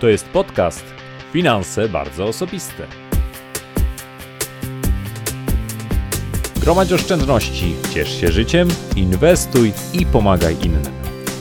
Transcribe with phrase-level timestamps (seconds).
[0.00, 0.84] To jest podcast
[1.32, 2.86] Finanse bardzo osobiste.
[6.60, 10.92] Gromadź oszczędności, ciesz się życiem, inwestuj i pomagaj innym.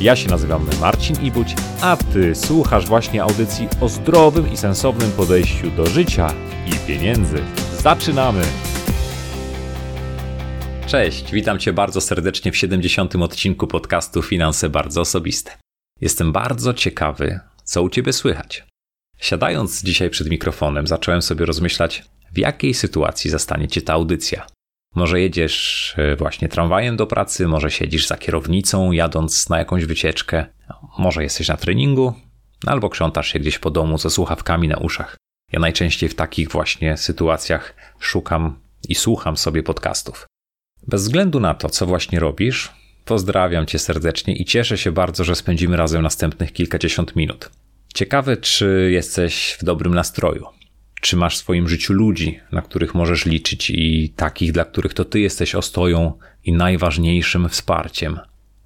[0.02, 5.72] Ja się nazywam Marcin Ibuć, a Ty słuchasz właśnie audycji o zdrowym i sensownym podejściu
[5.72, 6.34] do życia
[6.68, 7.38] i pieniędzy.
[7.78, 8.42] Zaczynamy!
[10.88, 13.16] Cześć, witam Cię bardzo serdecznie w 70.
[13.16, 15.52] odcinku podcastu Finanse bardzo osobiste.
[16.02, 18.64] Jestem bardzo ciekawy, co u Ciebie słychać.
[19.18, 24.48] Siadając dzisiaj przed mikrofonem, zacząłem sobie rozmyślać, w jakiej sytuacji zastanie Cię ta audycja.
[24.96, 30.46] Może jedziesz e, właśnie tramwajem do pracy, może siedzisz za kierownicą, jadąc na jakąś wycieczkę,
[30.98, 32.14] może jesteś na treningu,
[32.66, 35.18] albo krzątasz się gdzieś po domu ze słuchawkami na uszach.
[35.52, 40.26] Ja najczęściej w takich właśnie sytuacjach szukam i słucham sobie podcastów.
[40.88, 42.79] Bez względu na to, co właśnie robisz,
[43.10, 47.50] pozdrawiam Cię serdecznie i cieszę się bardzo, że spędzimy razem następnych kilkadziesiąt minut.
[47.94, 50.46] Ciekawe, czy jesteś w dobrym nastroju.
[51.02, 55.06] Czy masz w swoim życiu ludzi, na których możesz liczyć i takich, dla których to
[55.06, 56.14] ty jesteś ostoją
[56.46, 58.20] i najważniejszym wsparciem.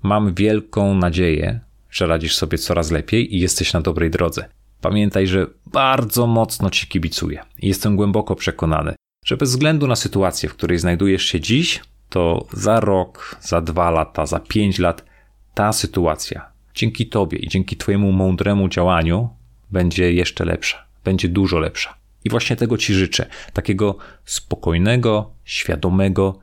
[0.04, 1.60] Mam wielką nadzieję,
[1.92, 4.46] że radzisz sobie coraz lepiej i jesteś na dobrej drodze.
[4.82, 10.50] Pamiętaj, że bardzo mocno ci kibicuję i jestem głęboko przekonany, że bez względu na sytuację,
[10.50, 11.82] w której znajdujesz się dziś,
[12.14, 15.06] to za rok, za dwa lata, za pięć lat
[15.54, 19.30] ta sytuacja dzięki Tobie i dzięki Twojemu mądremu działaniu
[19.72, 21.98] będzie jeszcze lepsza, będzie dużo lepsza.
[22.24, 26.40] I właśnie tego Ci życzę takiego spokojnego, świadomego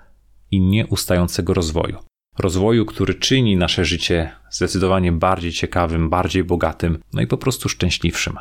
[0.51, 1.99] i nieustającego rozwoju.
[2.39, 8.37] Rozwoju, który czyni nasze życie zdecydowanie bardziej ciekawym, bardziej bogatym, no i po prostu szczęśliwszym.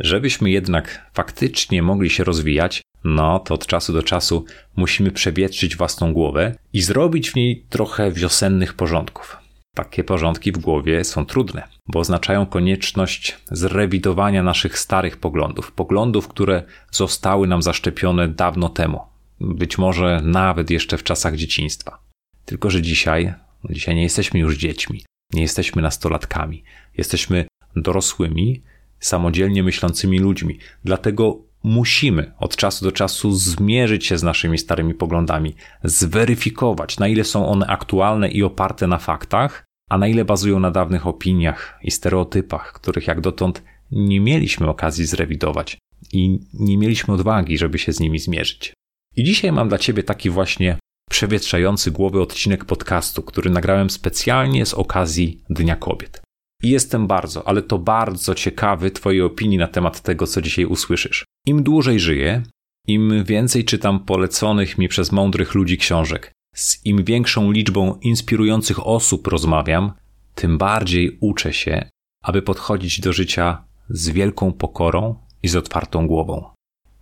[0.00, 4.44] Żebyśmy jednak faktycznie mogli się rozwijać, no to od czasu do czasu
[4.76, 9.36] musimy przewietrzyć własną głowę i zrobić w niej trochę wiosennych porządków.
[9.74, 16.62] Takie porządki w głowie są trudne, bo oznaczają konieczność zrewidowania naszych starych poglądów, poglądów, które
[16.90, 19.00] zostały nam zaszczepione dawno temu,
[19.40, 21.98] być może nawet jeszcze w czasach dzieciństwa.
[22.44, 23.34] Tylko, że dzisiaj,
[23.70, 26.64] dzisiaj nie jesteśmy już dziećmi, nie jesteśmy nastolatkami,
[26.98, 27.46] jesteśmy
[27.76, 28.62] dorosłymi,
[29.00, 30.58] samodzielnie myślącymi ludźmi.
[30.84, 37.24] Dlatego musimy od czasu do czasu zmierzyć się z naszymi starymi poglądami, zweryfikować, na ile
[37.24, 41.90] są one aktualne i oparte na faktach, a na ile bazują na dawnych opiniach i
[41.90, 45.78] stereotypach, których jak dotąd nie mieliśmy okazji zrewidować
[46.12, 48.74] i nie mieliśmy odwagi, żeby się z nimi zmierzyć.
[49.16, 50.78] I dzisiaj mam dla Ciebie taki właśnie
[51.10, 56.21] przewietrzający głowy odcinek podcastu, który nagrałem specjalnie z okazji Dnia Kobiet.
[56.62, 61.24] I jestem bardzo, ale to bardzo ciekawy Twojej opinii na temat tego, co dzisiaj usłyszysz.
[61.46, 62.42] Im dłużej żyję,
[62.86, 69.26] im więcej czytam poleconych mi przez mądrych ludzi książek, z im większą liczbą inspirujących osób
[69.26, 69.92] rozmawiam,
[70.34, 71.88] tym bardziej uczę się,
[72.22, 76.44] aby podchodzić do życia z wielką pokorą i z otwartą głową.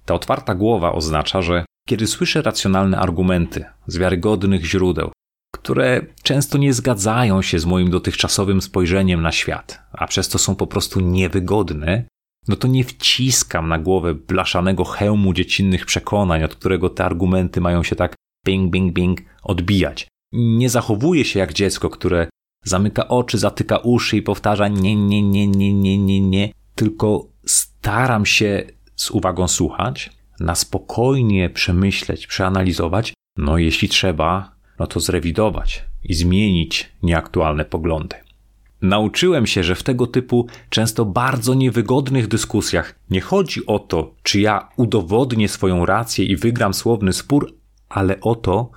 [0.04, 5.12] Ta otwarta głowa oznacza, że kiedy słyszę racjonalne argumenty z wiarygodnych źródeł,
[5.54, 10.56] które często nie zgadzają się z moim dotychczasowym spojrzeniem na świat, a przez to są
[10.56, 12.04] po prostu niewygodne,
[12.48, 17.82] no to nie wciskam na głowę blaszanego hełmu dziecinnych przekonań, od którego te argumenty mają
[17.82, 18.14] się tak
[18.46, 20.08] bing, bing, bing odbijać.
[20.32, 22.28] Nie zachowuję się jak dziecko, które
[22.64, 28.26] zamyka oczy, zatyka uszy i powtarza nie, nie, nie, nie, nie, nie, nie, tylko staram
[28.26, 36.14] się z uwagą słuchać, na spokojnie przemyśleć, przeanalizować, no jeśli trzeba, no to zrewidować i
[36.14, 38.16] zmienić nieaktualne poglądy.
[38.82, 44.40] Nauczyłem się, że w tego typu często bardzo niewygodnych dyskusjach nie chodzi o to, czy
[44.40, 47.54] ja udowodnię swoją rację i wygram słowny spór,
[47.88, 48.70] ale o to,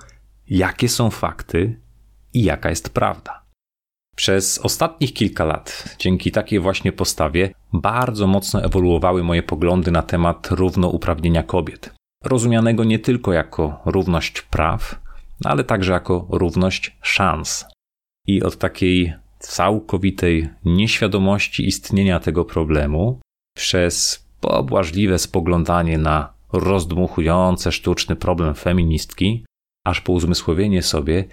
[0.48, 1.80] jakie są fakty
[2.34, 3.44] i jaka jest prawda.
[4.16, 10.48] Przez ostatnich kilka lat, dzięki takiej właśnie postawie, bardzo mocno ewoluowały moje poglądy na temat
[10.50, 11.94] równouprawnienia kobiet.
[12.24, 15.03] Rozumianego nie tylko jako równość praw,
[15.44, 17.66] ale także jako równość szans.
[18.26, 23.20] I od takiej całkowitej nieświadomości istnienia tego problemu
[23.56, 29.44] przez pobłażliwe spoglądanie na rozdmuchujące sztuczny problem feministki,
[29.86, 31.24] aż po uzmysłowienie sobie,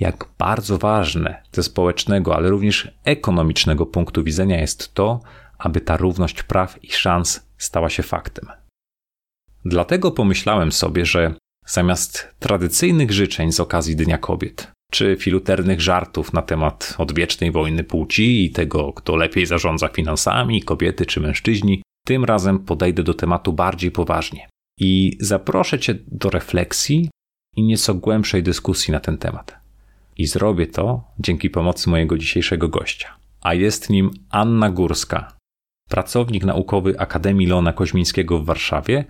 [0.00, 5.20] jak bardzo ważne ze społecznego, ale również ekonomicznego punktu widzenia jest to,
[5.58, 8.48] aby ta równość praw i szans stała się faktem.
[9.64, 11.34] Dlatego pomyślałem sobie, że
[11.66, 18.44] zamiast tradycyjnych życzeń z okazji Dnia Kobiet, czy filuternych żartów na temat odwiecznej wojny płci
[18.44, 23.90] i tego, kto lepiej zarządza finansami, kobiety czy mężczyźni, tym razem podejdę do tematu bardziej
[23.90, 24.48] poważnie
[24.80, 27.10] i zaproszę Cię do refleksji
[27.56, 29.56] i nieco głębszej dyskusji na ten temat.
[30.16, 33.16] I zrobię to dzięki pomocy mojego dzisiejszego gościa.
[33.40, 35.36] A jest nim Anna Górska,
[35.90, 39.04] pracownik naukowy Akademii Leona Koźmińskiego w Warszawie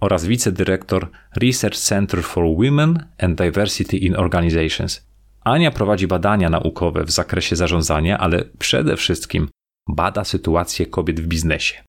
[0.00, 5.06] oraz wicedyrektor Research Center for Women and Diversity in Organizations.
[5.40, 9.48] Ania prowadzi badania naukowe w zakresie zarządzania, ale przede wszystkim
[9.88, 11.82] bada sytuację kobiet w biznesie.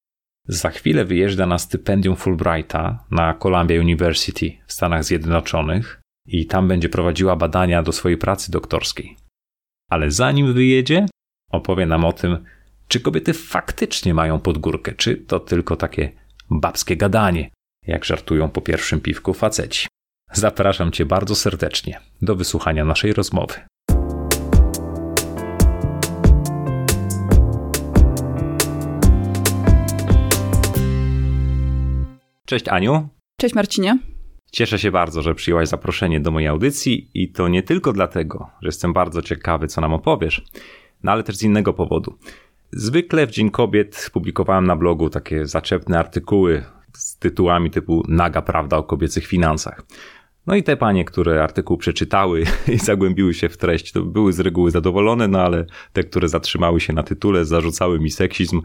[0.48, 6.90] Za chwilę wyjeżdża na stypendium Fulbrighta na Columbia University w Stanach Zjednoczonych i tam będzie
[6.90, 9.18] prowadziła badania do swojej pracy doktorskiej.
[9.90, 11.06] Ale zanim wyjedzie,
[11.52, 12.38] opowie nam o tym,
[12.88, 16.12] czy kobiety faktycznie mają podgórkę, czy to tylko takie
[16.50, 17.50] babskie gadanie,
[17.88, 19.88] jak żartują po pierwszym piwku faceci.
[20.32, 23.54] Zapraszam Cię bardzo serdecznie do wysłuchania naszej rozmowy.
[32.46, 33.10] Cześć Aniu.
[33.40, 34.00] Cześć Marcinie.
[34.52, 38.68] Cieszę się bardzo, że przyjęłaś zaproszenie do mojej audycji i to nie tylko dlatego, że
[38.68, 40.46] jestem bardzo ciekawy, co nam opowiesz,
[41.04, 42.18] no ale też z innego powodu.
[42.72, 46.64] Zwykle w Dzień Kobiet publikowałem na blogu takie zaczepne artykuły
[46.98, 49.86] z tytułami typu Naga prawda o kobiecych finansach.
[50.48, 52.44] No i te panie, które artykuł przeczytały
[52.74, 56.80] i zagłębiły się w treść, to były z reguły zadowolone, no ale te, które zatrzymały
[56.80, 58.62] się na tytule, zarzucały mi seksizm,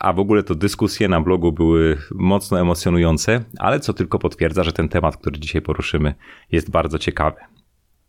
[0.00, 4.72] a w ogóle to dyskusje na blogu były mocno emocjonujące, ale co tylko potwierdza, że
[4.72, 6.14] ten temat, który dzisiaj poruszymy,
[6.52, 7.36] jest bardzo ciekawy.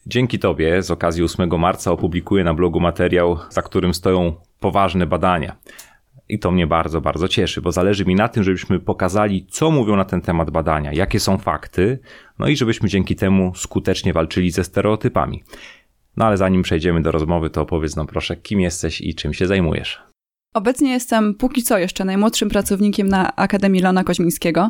[0.06, 5.56] Dzięki Tobie z okazji 8 marca opublikuję na blogu materiał, za którym stoją poważne badania.
[6.32, 9.96] I to mnie bardzo, bardzo cieszy, bo zależy mi na tym, żebyśmy pokazali, co mówią
[9.96, 12.00] na ten temat badania, jakie są fakty,
[12.40, 15.44] no i żebyśmy dzięki temu skutecznie walczyli ze stereotypami.
[16.18, 19.48] No ale zanim przejdziemy do rozmowy, to opowiedz nam proszę, kim jesteś i czym się
[19.48, 20.02] zajmujesz.
[20.54, 24.70] Obecnie jestem póki co jeszcze najmłodszym pracownikiem na Akademii Lona Koźmińskiego.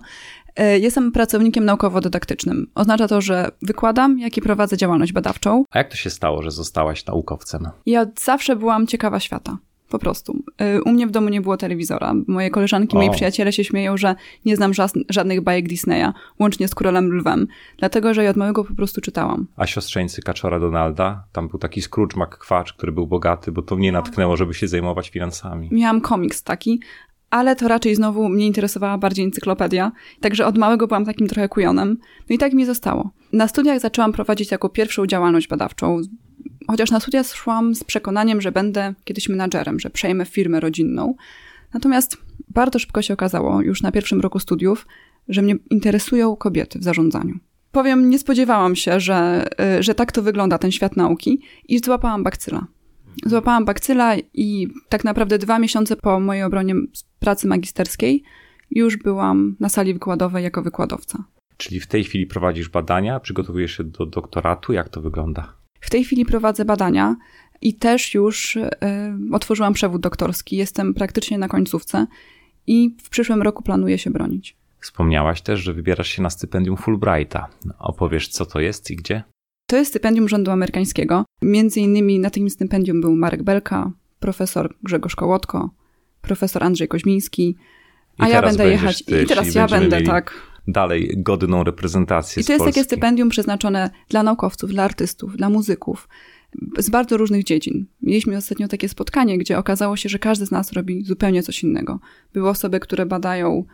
[0.55, 2.65] E, jestem pracownikiem naukowo-dydaktycznym.
[2.75, 5.63] Oznacza to, że wykładam, jak i prowadzę działalność badawczą.
[5.69, 7.67] A jak to się stało, że zostałaś naukowcem?
[7.85, 9.57] Ja zawsze byłam ciekawa świata.
[9.91, 10.43] Po prostu.
[10.77, 12.13] Y, u mnie w domu nie było telewizora.
[12.27, 12.99] Moje koleżanki, o.
[12.99, 14.15] moi przyjaciele się śmieją, że
[14.45, 14.71] nie znam
[15.09, 17.47] żadnych bajek Disneya, łącznie z Królem Lwem,
[17.77, 19.47] dlatego, że ja od małego po prostu czytałam.
[19.55, 21.23] A siostrzeńcy Kaczora Donalda?
[21.31, 25.09] Tam był taki Scrooge McQuatch, który był bogaty, bo to mnie natknęło, żeby się zajmować
[25.09, 25.69] finansami.
[25.71, 26.79] Miałam komiks taki,
[27.29, 29.91] ale to raczej znowu mnie interesowała bardziej encyklopedia,
[30.21, 31.97] także od małego byłam takim trochę kujonem.
[32.29, 33.11] No i tak mi zostało.
[33.33, 36.01] Na studiach zaczęłam prowadzić jako pierwszą działalność badawczą
[36.67, 41.15] chociaż na studia szłam z przekonaniem, że będę kiedyś menadżerem, że przejmę firmę rodzinną.
[41.73, 42.17] Natomiast
[42.49, 44.87] bardzo szybko się okazało, już na pierwszym roku studiów,
[45.29, 47.39] że mnie interesują kobiety w zarządzaniu.
[47.71, 49.47] Powiem, nie spodziewałam się, że,
[49.79, 52.67] y, że tak to wygląda ten świat nauki i złapałam bakcyla.
[53.25, 56.75] Złapałam bakcyla i tak naprawdę dwa miesiące po mojej obronie
[57.19, 58.23] pracy magisterskiej
[58.71, 61.23] już byłam na sali wykładowej jako wykładowca.
[61.57, 64.73] Czyli w tej chwili prowadzisz badania, przygotowujesz się do doktoratu?
[64.73, 65.60] Jak to wygląda?
[65.81, 67.15] W tej chwili prowadzę badania
[67.61, 68.69] i też już y,
[69.31, 70.57] otworzyłam przewód doktorski.
[70.57, 72.07] Jestem praktycznie na końcówce
[72.67, 74.55] i w przyszłym roku planuję się bronić.
[74.79, 77.47] Wspomniałaś też, że wybierasz się na stypendium Fulbrighta.
[77.79, 79.23] Opowiesz, co to jest i gdzie?
[79.67, 81.25] To jest stypendium rządu amerykańskiego.
[81.41, 85.69] Między innymi na tym stypendium był Marek Belka, profesor Grzegorz Kołotko,
[86.21, 87.55] profesor Andrzej Koźmiński,
[88.17, 92.41] a ja będę jechać ty, i teraz ja będę, tak dalej godną reprezentację.
[92.41, 92.79] I to jest Polski.
[92.79, 96.07] takie stypendium przeznaczone dla naukowców, dla artystów, dla muzyków
[96.77, 97.85] z bardzo różnych dziedzin.
[98.01, 101.99] Mieliśmy ostatnio takie spotkanie, gdzie okazało się, że każdy z nas robi zupełnie coś innego.
[102.33, 103.65] Były osoby, które badają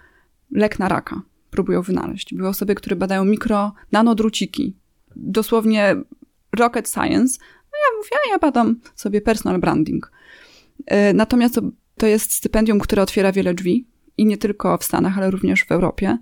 [0.51, 2.33] lek na raka, próbują wynaleźć.
[2.33, 4.75] Były osoby, które badają mikro, nanodruciki.
[5.15, 5.95] Dosłownie
[6.57, 7.39] rocket science.
[7.41, 10.11] No ja mówię, a ja badam sobie personal branding.
[10.85, 11.59] E, natomiast
[11.97, 15.71] to jest stypendium, które otwiera wiele drzwi i nie tylko w Stanach, ale również w
[15.71, 16.17] Europie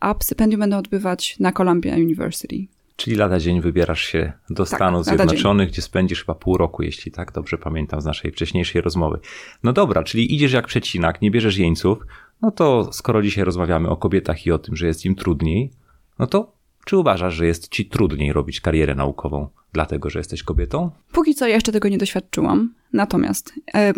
[0.00, 2.66] a stypendium będą odbywać na Columbia University.
[2.96, 5.72] Czyli lada dzień wybierasz się do tak, Stanów Zjednoczonych, dzień.
[5.72, 9.18] gdzie spędzisz chyba pół roku, jeśli tak dobrze pamiętam z naszej wcześniejszej rozmowy.
[9.62, 11.98] No dobra, czyli idziesz jak przecinak, nie bierzesz jeńców,
[12.42, 15.70] no to skoro dzisiaj rozmawiamy o kobietach i o tym, że jest im trudniej,
[16.18, 16.52] no to
[16.84, 20.90] czy uważasz, że jest ci trudniej robić karierę naukową, dlatego że jesteś kobietą?
[21.12, 22.74] Póki co jeszcze tego nie doświadczyłam.
[22.92, 23.92] Natomiast, e,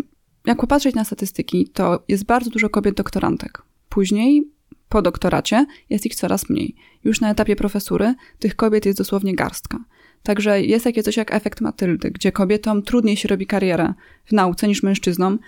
[0.45, 3.61] jak popatrzeć na statystyki, to jest bardzo dużo kobiet doktorantek.
[3.89, 4.52] Później
[4.93, 6.75] po doktoracie jest ich coraz mniej.
[7.03, 9.77] Już na etapie profesury tych kobiet jest dosłownie garstka.
[10.23, 13.93] Także jest takie coś jak efekt Matyldy, gdzie kobietom trudniej się robi karierę
[14.25, 15.39] w nauce niż mężczyznom,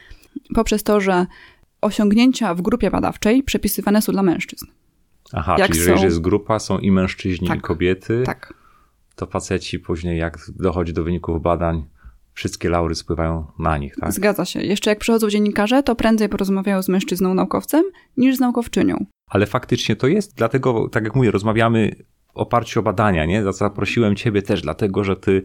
[0.56, 1.26] poprzez to, że
[1.82, 4.66] osiągnięcia w grupie badawczej przepisywane są dla mężczyzn.
[5.34, 5.92] Aha, jak czyli są...
[5.92, 8.54] jeżeli jest grupa, są i mężczyźni, tak, i kobiety, tak.
[9.16, 11.86] to faceci później, jak dochodzi do wyników badań,
[12.36, 14.14] wszystkie laury spływają na nich, tak?
[14.14, 14.62] Zgadza się.
[14.64, 17.84] Jeszcze jak przychodzą dziennikarze, to prędzej porozmawiają z mężczyzną naukowcem
[18.18, 19.06] niż z naukowczynią.
[19.30, 21.96] Ale faktycznie to jest, dlatego, tak jak mówię, rozmawiamy
[22.34, 23.54] w oparciu o badania, nie?
[23.54, 25.44] Zaprosiłem ciebie też dlatego, że ty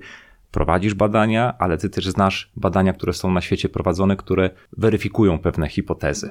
[0.51, 5.69] prowadzisz badania, ale ty też znasz badania, które są na świecie prowadzone, które weryfikują pewne
[5.69, 6.31] hipotezy.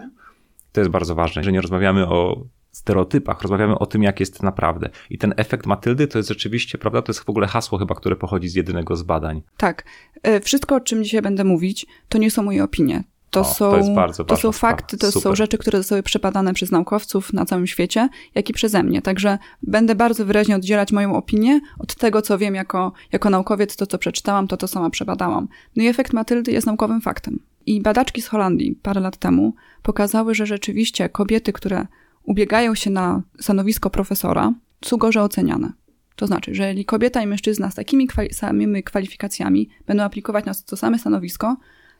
[0.72, 4.90] To jest bardzo ważne, że nie rozmawiamy o stereotypach, rozmawiamy o tym, jak jest naprawdę.
[5.10, 8.16] I ten efekt Matyldy to jest rzeczywiście, prawda, to jest w ogóle hasło chyba, które
[8.16, 9.42] pochodzi z jedynego z badań.
[9.58, 9.84] Tak.
[10.24, 13.04] E, wszystko, o czym dzisiaj będę mówić, to nie są moje opinie.
[13.30, 15.24] To, o, są, to, bardzo, to są fakty, to Super.
[15.24, 19.02] są rzeczy, które zostały przebadane przez naukowców na całym świecie, jak i przeze mnie.
[19.02, 23.88] Także będę bardzo wyraźnie oddzielać moją opinię od tego, co wiem jako, jako naukowiec, to
[23.88, 25.48] co przeczytałam, to to sama przebadałam.
[25.76, 27.40] No i efekt Matyldy jest naukowym faktem.
[27.66, 31.88] I badaczki z Holandii parę lat temu pokazały, że rzeczywiście kobiety, które
[32.24, 34.54] ubiegają się na stanowisko profesora,
[34.86, 35.74] są gorzej oceniane.
[36.16, 40.54] To znaczy, że jeżeli kobieta i mężczyzna z takimi kwali samymi kwalifikacjami będą aplikować na
[40.54, 41.58] to same stanowisko,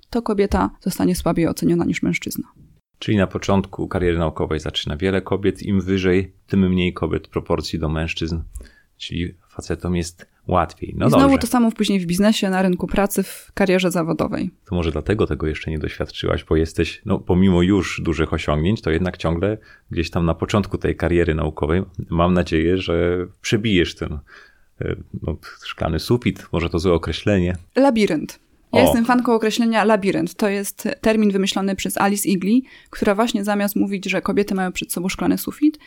[0.10, 2.48] to kobieta zostanie słabiej oceniona niż mężczyzna.
[3.00, 7.80] Czyli na początku kariery naukowej zaczyna wiele kobiet, im wyżej, tym mniej kobiet w proporcji
[7.80, 8.40] do mężczyzn.
[8.98, 10.94] Czyli facetom jest łatwiej.
[10.98, 11.38] No I znowu dobrze.
[11.38, 14.52] to samo później w biznesie, na rynku pracy, w karierze zawodowej.
[14.66, 18.92] To może dlatego tego jeszcze nie doświadczyłaś, bo jesteś, no pomimo już dużych osiągnięć, to
[18.92, 19.58] jednak ciągle
[19.92, 24.20] gdzieś tam na początku tej kariery naukowej mam nadzieję, że przebijesz ten
[24.82, 27.56] e, no, szklany sufit, może to złe określenie.
[27.76, 28.40] Labirynt.
[28.74, 28.84] Ja o.
[28.84, 30.36] jestem fanką określenia labirynt.
[30.36, 34.94] To jest termin wymyślony przez Alice Igli, która właśnie zamiast mówić, że kobiety mają przed
[34.94, 35.80] sobą szklany sufit,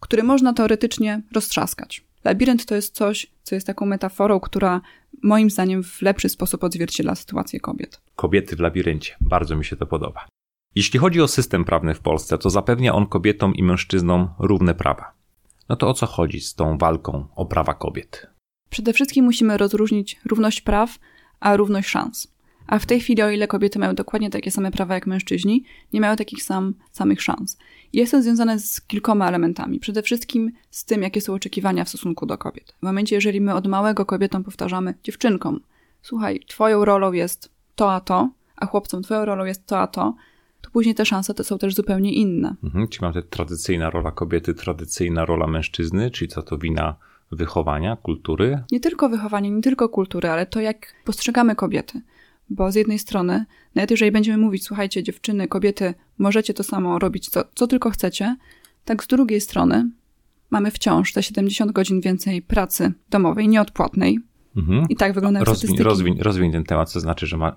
[0.00, 2.09] który można teoretycznie roztrzaskać.
[2.24, 4.80] Labirynt to jest coś, co jest taką metaforą, która
[5.22, 8.00] moim zdaniem w lepszy sposób odzwierciedla sytuację kobiet.
[8.16, 9.16] Kobiety w labiryncie.
[9.20, 10.26] Bardzo mi się to podoba.
[10.74, 15.12] Jeśli chodzi o system prawny w Polsce, to zapewnia on kobietom i mężczyznom równe prawa.
[15.68, 18.26] No to o co chodzi z tą walką o prawa kobiet?
[18.70, 20.98] Przede wszystkim musimy rozróżnić równość praw,
[21.40, 22.32] a równość szans.
[22.70, 26.00] A w tej chwili, o ile kobiety mają dokładnie takie same prawa jak mężczyźni, nie
[26.00, 27.58] mają takich sam, samych szans.
[27.92, 29.80] Jest to związane z kilkoma elementami.
[29.80, 32.74] Przede wszystkim z tym, jakie są oczekiwania w stosunku do kobiet.
[32.80, 35.60] W momencie, jeżeli my od małego kobietom powtarzamy dziewczynkom,
[36.02, 40.14] słuchaj, twoją rolą jest to a to, a chłopcom twoją rolą jest to a to,
[40.60, 42.54] to później te szanse to są też zupełnie inne.
[42.64, 46.96] Mhm, czyli mamy tradycyjna rola kobiety, tradycyjna rola mężczyzny, czyli co to wina
[47.32, 48.62] wychowania, kultury?
[48.72, 52.00] Nie tylko wychowania, nie tylko kultury, ale to, jak postrzegamy kobiety.
[52.50, 57.28] Bo z jednej strony, nawet jeżeli będziemy mówić, słuchajcie, dziewczyny, kobiety, możecie to samo robić,
[57.28, 58.36] co, co tylko chcecie,
[58.84, 59.90] tak z drugiej strony
[60.50, 64.18] mamy wciąż te 70 godzin więcej pracy domowej, nieodpłatnej.
[64.56, 64.84] Mhm.
[64.88, 65.82] I tak wyglądają rozwiń, statystyki.
[65.82, 67.56] Rozwiń, rozwiń ten temat, co znaczy, że ma,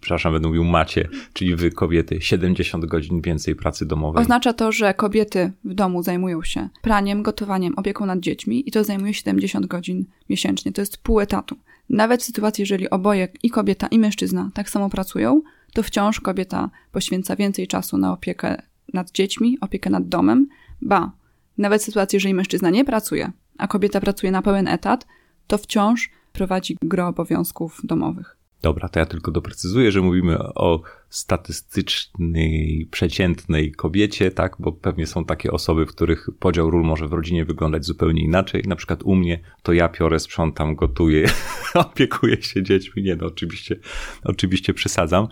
[0.00, 4.22] przepraszam, będę mówił macie, czyli wy kobiety, 70 godzin więcej pracy domowej.
[4.22, 8.84] Oznacza to, że kobiety w domu zajmują się praniem, gotowaniem, opieką nad dziećmi i to
[8.84, 10.72] zajmuje 70 godzin miesięcznie.
[10.72, 11.56] To jest pół etatu.
[11.90, 15.42] Nawet w sytuacji, jeżeli oboje, i kobieta, i mężczyzna, tak samo pracują,
[15.72, 18.62] to wciąż kobieta poświęca więcej czasu na opiekę
[18.94, 20.48] nad dziećmi, opiekę nad domem,
[20.82, 21.12] ba,
[21.58, 25.06] nawet w sytuacji, jeżeli mężczyzna nie pracuje, a kobieta pracuje na pełen etat,
[25.46, 28.37] to wciąż prowadzi gro obowiązków domowych.
[28.62, 34.56] Dobra, to ja tylko doprecyzuję, że mówimy o statystycznej, przeciętnej kobiecie, tak?
[34.58, 38.62] Bo pewnie są takie osoby, w których podział ról może w rodzinie wyglądać zupełnie inaczej.
[38.66, 41.28] Na przykład u mnie to ja piorę, sprzątam, gotuję,
[41.74, 43.02] opiekuję się dziećmi.
[43.02, 43.76] Nie, no oczywiście,
[44.24, 45.28] oczywiście przesadzam.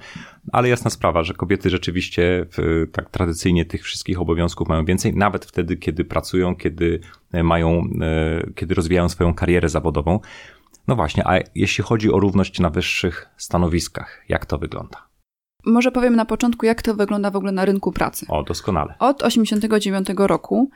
[0.52, 5.44] Ale jasna sprawa, że kobiety rzeczywiście w, tak tradycyjnie tych wszystkich obowiązków mają więcej, nawet
[5.44, 7.00] wtedy, kiedy pracują, kiedy
[7.32, 10.20] mają, e, kiedy rozwijają swoją karierę zawodową.
[10.88, 15.06] No właśnie, a jeśli chodzi o równość na wyższych stanowiskach, jak to wygląda?
[15.64, 18.26] Może powiem na początku, jak to wygląda w ogóle na rynku pracy.
[18.28, 18.94] O, doskonale.
[18.98, 20.70] Od 1989 roku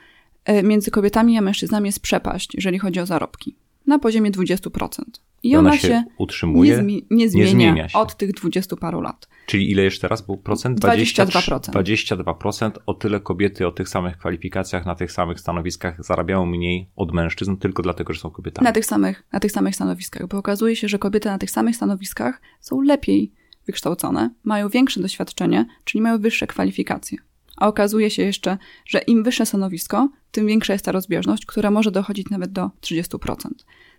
[0.45, 3.55] e, między kobietami a mężczyznami jest przepaść, jeżeli chodzi o zarobki.
[3.87, 5.01] Na poziomie 20%.
[5.43, 7.99] I ona, ona się, utrzymuje, nie, zmi nie, zmienia nie, zmienia się.
[7.99, 9.27] od tych 20 paru lat.
[9.45, 10.79] Czyli ile jeszcze raz był procent?
[10.79, 11.59] 22%.
[11.59, 12.71] 22%.
[12.85, 17.57] O tyle kobiety o tych samych kwalifikacjach, na tych samych stanowiskach zarabiają mniej od mężczyzn
[17.57, 18.65] tylko dlatego, że są kobietami.
[18.65, 21.75] Na tych samych, na tych samych stanowiskach, bo okazuje się, że kobiety na tych samych
[21.75, 23.33] stanowiskach są lepiej
[23.65, 27.17] wykształcone, mają większe doświadczenie, czyli mają wyższe kwalifikacje.
[27.61, 31.91] A okazuje się jeszcze, że im wyższe stanowisko, tym większa jest ta rozbieżność, która może
[31.91, 33.35] dochodzić nawet do 30%.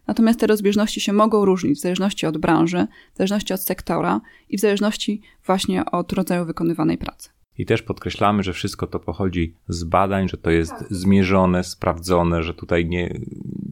[0.07, 4.59] Natomiast te rozbieżności się mogą różnić w zależności od branży, w zależności od sektora i
[4.59, 7.29] w zależności właśnie od rodzaju wykonywanej pracy.
[7.59, 10.87] I też podkreślamy, że wszystko to pochodzi z badań, że to jest tak.
[10.91, 13.21] zmierzone, sprawdzone, że tutaj nie,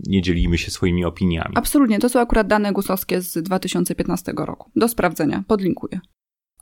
[0.07, 1.55] nie dzielimy się swoimi opiniami.
[1.55, 4.71] Absolutnie, to są akurat dane gusowskie z 2015 roku.
[4.77, 6.01] Do sprawdzenia, podlinkuję.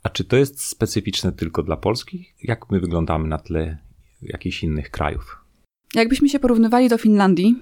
[0.03, 2.33] A czy to jest specyficzne tylko dla Polski?
[2.43, 3.77] Jak my wyglądamy na tle
[4.21, 5.37] jakichś innych krajów?
[5.95, 7.55] Jakbyśmy się porównywali do Finlandii,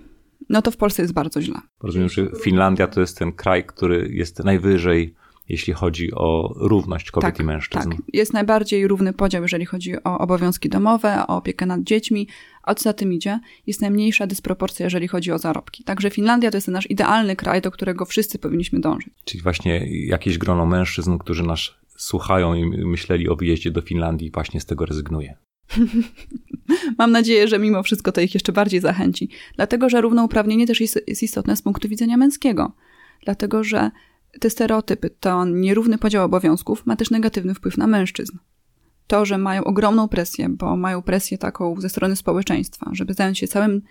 [0.49, 1.59] no to w Polsce jest bardzo źle.
[1.83, 5.15] Rozumiem, że Finlandia to jest ten kraj, który jest najwyżej,
[5.49, 7.89] jeśli chodzi o równość kobiet tak, i mężczyzn.
[7.89, 12.27] Tak, jest najbardziej równy podział, jeżeli chodzi o obowiązki domowe, o opiekę nad dziećmi,
[12.63, 15.83] a co za tym idzie, jest najmniejsza dysproporcja, jeżeli chodzi o zarobki.
[15.83, 19.13] Także Finlandia to jest nasz idealny kraj, do którego wszyscy powinniśmy dążyć.
[19.25, 24.61] Czyli właśnie jakieś grono mężczyzn, którzy nas słuchają i myśleli o wyjeździe do Finlandii, właśnie
[24.61, 25.37] z tego rezygnuje.
[26.97, 29.29] Mam nadzieję, że mimo wszystko to ich jeszcze bardziej zachęci.
[29.55, 32.71] Dlatego, że równouprawnienie też jest, istotne z punktu widzenia męskiego.
[33.23, 33.91] Dlatego, że
[34.39, 38.37] te stereotypy, to nierówny podział obowiązków ma też negatywny wpływ na mężczyzn.
[39.07, 43.47] To, że mają ogromną presję, bo mają presję taką ze strony społeczeństwa, żeby zająć się
[43.47, 43.81] całym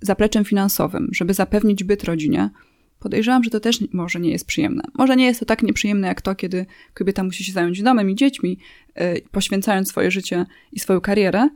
[0.00, 2.50] zapleczem finansowym, żeby zapewnić byt rodzinie,
[2.98, 4.82] podejrzewam, że to też może nie jest przyjemne.
[4.94, 8.14] Może nie jest to tak nieprzyjemne jak to, kiedy kobieta musi się zająć domem i
[8.14, 8.58] dziećmi,
[8.96, 11.48] yy, poświęcając swoje życie i swoją karierę.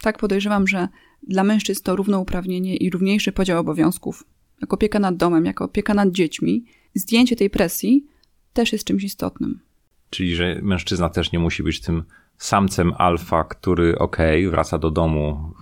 [0.00, 0.88] Tak podejrzewam, że
[1.22, 4.24] dla mężczyzn to równouprawnienie i równiejszy podział obowiązków,
[4.60, 8.06] jak opieka nad domem, jako opieka nad dziećmi, zdjęcie tej presji
[8.52, 9.60] też jest czymś istotnym.
[10.10, 12.04] Czyli, że mężczyzna też nie musi być tym
[12.38, 15.52] samcem alfa, który okej, okay, wraca do domu,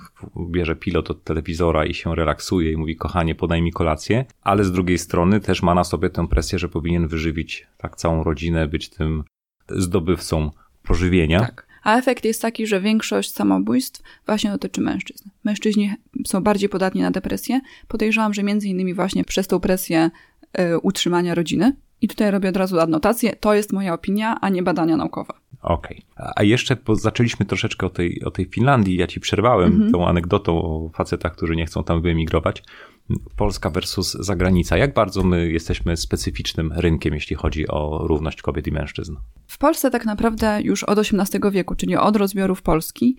[0.51, 4.73] bierze pilot od telewizora i się relaksuje i mówi, kochanie, podaj mi kolację, ale z
[4.73, 8.89] drugiej strony też ma na sobie tę presję, że powinien wyżywić tak całą rodzinę, być
[8.89, 9.25] tym
[9.69, 10.51] zdobywcą
[10.83, 11.41] pożywienia.
[11.41, 11.67] Tak.
[11.83, 15.31] A efekt jest taki, że większość samobójstw właśnie dotyczy mężczyzn.
[15.45, 15.93] Mężczyźni
[16.27, 17.61] są bardziej podatni na depresję.
[17.89, 20.11] Podejrzewam, że między innymi właśnie przez tą presję
[20.59, 21.77] y, utrzymania rodziny.
[22.01, 23.37] I tutaj robię od razu adnotację.
[23.37, 25.33] To jest moja opinia, a nie badania naukowe.
[25.63, 26.03] Okej.
[26.17, 26.33] Okay.
[26.37, 28.97] A jeszcze zaczęliśmy troszeczkę o tej, o tej Finlandii.
[28.97, 29.93] Ja ci przerwałem mm -hmm.
[29.93, 32.63] tą anegdotą o facetach, którzy nie chcą tam wyemigrować.
[33.37, 34.77] Polska versus zagranica.
[34.77, 39.17] Jak bardzo my jesteśmy specyficznym rynkiem, jeśli chodzi o równość kobiet i mężczyzn?
[39.47, 43.17] W Polsce tak naprawdę już od XVIII wieku, czyli od rozbiorów Polski,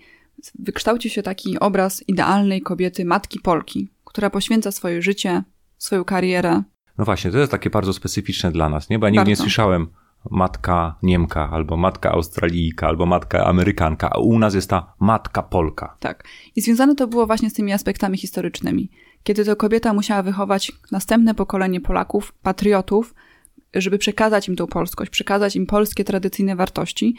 [0.59, 5.43] wykształcił się taki obraz idealnej kobiety, matki Polki, która poświęca swoje życie,
[5.77, 6.63] swoją karierę.
[6.97, 8.99] No właśnie, to jest takie bardzo specyficzne dla nas, nie?
[8.99, 9.87] Bo ja nigdy nie słyszałem
[10.31, 15.95] matka Niemka, albo matka Australijka, albo matka Amerykanka, a u nas jest ta matka Polka.
[15.99, 16.23] Tak.
[16.55, 18.89] I związane to było właśnie z tymi aspektami historycznymi.
[19.23, 23.15] Kiedy to kobieta musiała wychować następne pokolenie Polaków, patriotów,
[23.73, 27.15] żeby przekazać im tą polskość, przekazać im polskie tradycyjne wartości,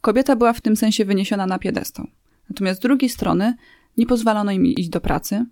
[0.00, 2.06] kobieta była w tym sensie wyniesiona na piedestał.
[2.50, 3.56] Natomiast z drugiej strony
[3.96, 5.46] nie pozwalano im iść do pracy,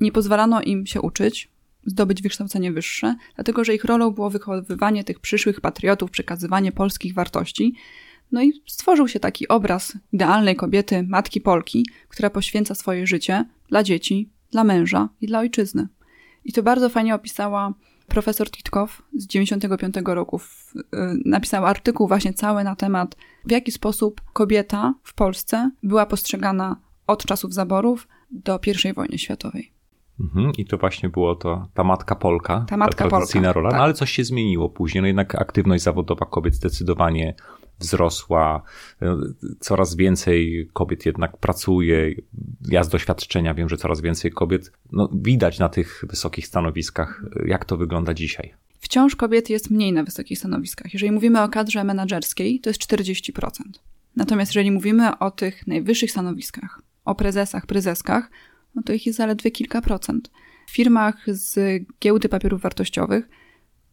[0.00, 1.50] nie pozwalano im się uczyć,
[1.86, 7.74] zdobyć wykształcenie wyższe, dlatego że ich rolą było wychowywanie tych przyszłych patriotów, przekazywanie polskich wartości.
[8.32, 13.82] No i stworzył się taki obraz idealnej kobiety, matki Polki, która poświęca swoje życie dla
[13.82, 15.88] dzieci, dla męża i dla ojczyzny.
[16.44, 17.74] I to bardzo fajnie opisała
[18.06, 20.40] profesor Titkow z 95 roku.
[20.76, 20.80] Y,
[21.24, 27.24] napisał artykuł właśnie cały na temat, w jaki sposób kobieta w Polsce była postrzegana od
[27.24, 29.79] czasów zaborów do I wojny światowej.
[30.20, 33.68] Mhm, I to właśnie było to ta matka Polka, ta, matka ta tradycyjna Polka, rola,
[33.68, 33.78] no tak.
[33.78, 35.02] no ale coś się zmieniło później.
[35.02, 37.34] No jednak aktywność zawodowa kobiet zdecydowanie
[37.78, 38.62] wzrosła.
[39.00, 39.16] No,
[39.60, 42.14] coraz więcej kobiet jednak pracuje.
[42.68, 47.22] Ja z doświadczenia wiem, że coraz więcej kobiet no, widać na tych wysokich stanowiskach.
[47.46, 48.54] Jak to wygląda dzisiaj?
[48.80, 50.92] Wciąż kobiet jest mniej na wysokich stanowiskach.
[50.92, 53.50] Jeżeli mówimy o kadrze menedżerskiej, to jest 40%.
[54.16, 58.30] Natomiast jeżeli mówimy o tych najwyższych stanowiskach, o prezesach, prezeskach,
[58.74, 60.30] no to ich jest zaledwie kilka procent.
[60.66, 63.28] W firmach z giełdy papierów wartościowych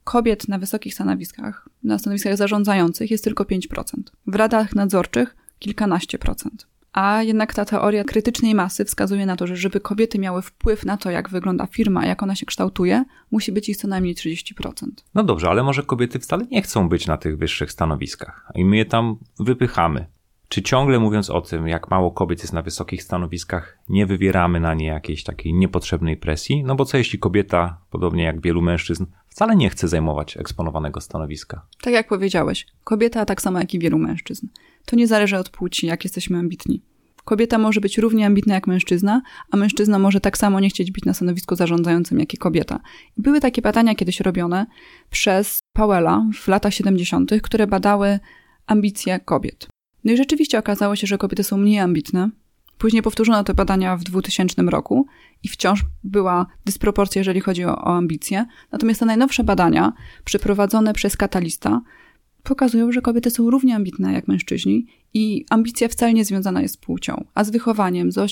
[0.03, 3.83] kobiet na wysokich stanowiskach, na stanowiskach zarządzających jest tylko 5%.
[4.27, 6.67] W radach nadzorczych kilkanaście procent.
[6.93, 10.97] A jednak ta teoria krytycznej masy wskazuje na to, że żeby kobiety miały wpływ na
[10.97, 14.87] to, jak wygląda firma, jak ona się kształtuje, musi być ich co najmniej 30%.
[15.13, 18.77] No dobrze, ale może kobiety wcale nie chcą być na tych wyższych stanowiskach i my
[18.77, 20.05] je tam wypychamy.
[20.49, 24.73] Czy ciągle mówiąc o tym, jak mało kobiet jest na wysokich stanowiskach, nie wywieramy na
[24.73, 26.63] nie jakiejś takiej niepotrzebnej presji?
[26.63, 31.65] No bo co jeśli kobieta, podobnie jak wielu mężczyzn, wcale nie chce zajmować eksponowanego stanowiska?
[31.81, 34.47] Tak jak powiedziałeś, kobieta tak samo jak i wielu mężczyzn.
[34.85, 36.81] To nie zależy od płci, jak jesteśmy ambitni.
[37.25, 41.05] Kobieta może być równie ambitna jak mężczyzna, a mężczyzna może tak samo nie chcieć być
[41.05, 42.79] na stanowisku zarządzającym jak i kobieta.
[43.17, 44.65] Były takie badania kiedyś robione
[45.09, 48.19] przez Powella w latach 70., które badały
[48.67, 49.67] ambicje kobiet.
[50.07, 52.29] No i rzeczywiście okazało się, że kobiety są mniej ambitne.
[52.77, 55.07] Później powtórzono te badania w 2000 roku
[55.43, 58.45] i wciąż była dysproporcja, jeżeli chodzi o, o ambicje.
[58.71, 59.93] Natomiast te najnowsze badania,
[60.25, 61.81] przeprowadzone przez Katalista,
[62.43, 66.77] pokazują, że kobiety są równie ambitne jak mężczyźni i ambicja wcale nie związana jest z
[66.77, 68.27] płcią, a z wychowaniem, ze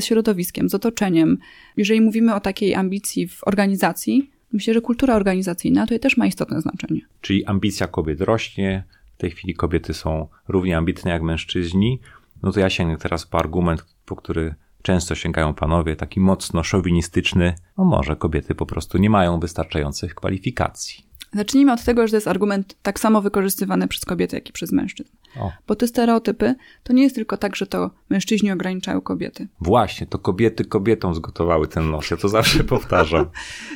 [0.00, 1.38] środowiskiem, z otoczeniem.
[1.76, 6.60] Jeżeli mówimy o takiej ambicji w organizacji, myślę, że kultura organizacyjna to też ma istotne
[6.60, 7.00] znaczenie.
[7.20, 8.84] Czyli ambicja kobiet rośnie,
[9.22, 12.00] tej chwili kobiety są równie ambitne jak mężczyźni,
[12.42, 17.54] no to ja sięgnę teraz po argument, po który często sięgają panowie, taki mocno szowinistyczny,
[17.78, 21.06] no może kobiety po prostu nie mają wystarczających kwalifikacji.
[21.32, 24.72] Zacznijmy od tego, że to jest argument tak samo wykorzystywany przez kobiety, jak i przez
[24.72, 25.10] mężczyzn.
[25.40, 25.52] O.
[25.66, 29.48] Bo te stereotypy to nie jest tylko tak, że to mężczyźni ograniczają kobiety.
[29.60, 32.10] Właśnie, to kobiety kobietom zgotowały ten nos.
[32.10, 33.26] Ja to zawsze powtarzam.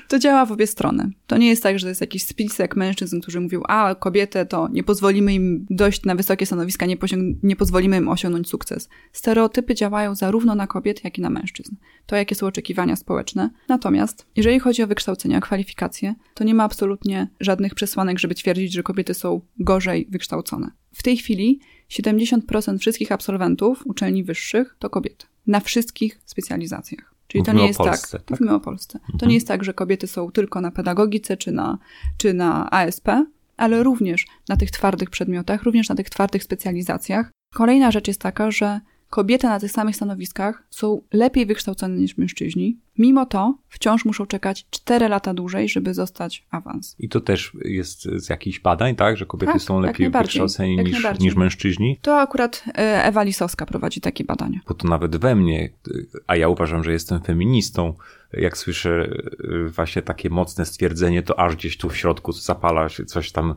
[0.08, 1.10] to działa w obie strony.
[1.26, 4.68] To nie jest tak, że to jest jakiś spisek mężczyzn, którzy mówią, a kobietę to
[4.72, 6.96] nie pozwolimy im dojść na wysokie stanowiska, nie,
[7.42, 8.88] nie pozwolimy im osiągnąć sukces.
[9.12, 11.76] Stereotypy działają zarówno na kobiety, jak i na mężczyzn.
[12.06, 13.50] To, jakie są oczekiwania społeczne.
[13.68, 18.72] Natomiast, jeżeli chodzi o wykształcenie, o kwalifikacje, to nie ma absolutnie żadnych przesłanek, żeby twierdzić,
[18.72, 20.70] że kobiety są gorzej wykształcone.
[20.96, 25.26] W tej chwili 70% wszystkich absolwentów uczelni wyższych to kobiety.
[25.46, 27.14] Na wszystkich specjalizacjach.
[27.28, 28.26] Czyli Mówimy to nie jest Polsce, tak.
[28.26, 28.30] tak?
[28.30, 28.98] Mówimy o Polsce.
[28.98, 29.18] Mhm.
[29.18, 31.78] To nie jest tak, że kobiety są tylko na pedagogice czy na,
[32.18, 33.08] czy na ASP,
[33.56, 37.30] ale również na tych twardych przedmiotach, również na tych twardych specjalizacjach.
[37.54, 38.80] Kolejna rzecz jest taka, że
[39.10, 42.78] kobiety na tych samych stanowiskach są lepiej wykształcone niż mężczyźni.
[42.98, 46.96] Mimo to wciąż muszą czekać 4 lata dłużej, żeby zostać awans.
[46.98, 49.16] I to też jest z jakichś badań, tak?
[49.16, 51.98] Że kobiety tak, są lepiej wykształcone niż, niż mężczyźni?
[52.02, 54.60] To akurat e, Ewa Lisowska prowadzi takie badania.
[54.68, 55.70] Bo to nawet we mnie,
[56.26, 57.94] a ja uważam, że jestem feministą,
[58.32, 59.10] jak słyszę
[59.44, 63.54] y, właśnie takie mocne stwierdzenie, to aż gdzieś tu w środku zapala się coś tam,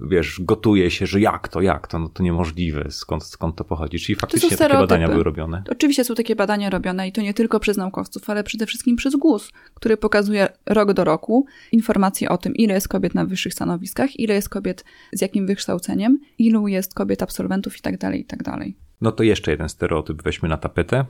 [0.00, 3.98] wiesz, gotuje się, że jak to, jak to, no to niemożliwe, skąd, skąd to pochodzi.
[3.98, 5.62] Czyli faktycznie takie badania były robione.
[5.70, 9.16] Oczywiście są takie badania robione i to nie tylko przez naukowców, ale przede wszystkim przez
[9.16, 14.20] GUS, który pokazuje rok do roku informacje o tym, ile jest kobiet na wyższych stanowiskach,
[14.20, 18.42] ile jest kobiet z jakim wykształceniem, ilu jest kobiet absolwentów i tak dalej, i tak
[18.42, 18.76] dalej.
[19.00, 21.04] No to jeszcze jeden stereotyp weźmy na tapetę.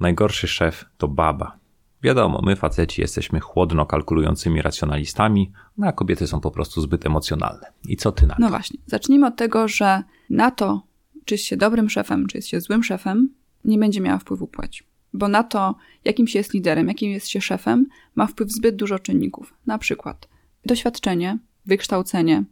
[0.00, 1.58] Najgorszy szef to baba.
[2.02, 7.72] Wiadomo, my faceci jesteśmy chłodno kalkulującymi racjonalistami, no a kobiety są po prostu zbyt emocjonalne.
[7.88, 8.42] I co ty na to?
[8.42, 10.82] No właśnie, zacznijmy od tego, że na to,
[11.24, 14.84] czy jest się dobrym szefem, czy jest się złym szefem, nie będzie miała wpływu płeć.
[15.18, 18.98] Bo na to, jakim się jest liderem, jakim jest się szefem, ma wpływ zbyt dużo
[18.98, 19.54] czynników.
[19.66, 20.28] Na przykład
[20.66, 22.44] doświadczenie, wykształcenie,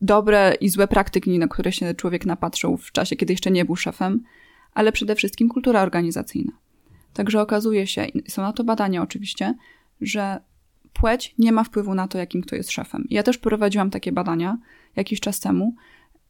[0.00, 3.76] dobre i złe praktyki, na które się człowiek napatrzył w czasie, kiedy jeszcze nie był
[3.76, 4.22] szefem,
[4.74, 6.52] ale przede wszystkim kultura organizacyjna.
[7.12, 9.54] Także okazuje się, są na to badania oczywiście,
[10.00, 10.40] że
[10.92, 13.06] płeć nie ma wpływu na to, jakim kto jest szefem.
[13.10, 14.58] Ja też prowadziłam takie badania
[14.96, 15.74] jakiś czas temu,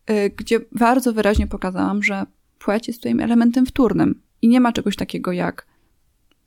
[0.08, 2.26] yy, gdzie bardzo wyraźnie pokazałam, że
[2.58, 5.71] płeć jest tutaj elementem wtórnym i nie ma czegoś takiego jak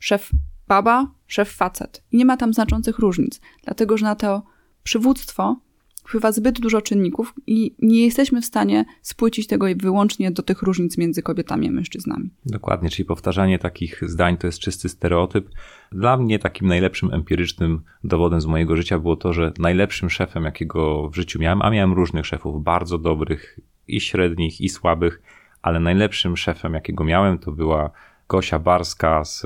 [0.06, 0.32] szef
[0.68, 2.04] baba, szef facet.
[2.12, 4.44] I nie ma tam znaczących różnic, dlatego że na to
[4.84, 5.60] przywództwo
[6.06, 10.98] wpływa zbyt dużo czynników i nie jesteśmy w stanie spłycić tego wyłącznie do tych różnic
[10.98, 12.30] między kobietami a mężczyznami.
[12.46, 15.50] Dokładnie, czyli powtarzanie takich zdań to jest czysty stereotyp.
[15.92, 21.10] Dla mnie takim najlepszym empirycznym dowodem z mojego życia było to, że najlepszym szefem, jakiego
[21.10, 25.22] w życiu miałem, a miałem różnych szefów, bardzo dobrych i średnich i słabych,
[25.62, 27.92] ale najlepszym szefem, jakiego miałem, to była
[28.30, 29.44] Gosia Barska, z,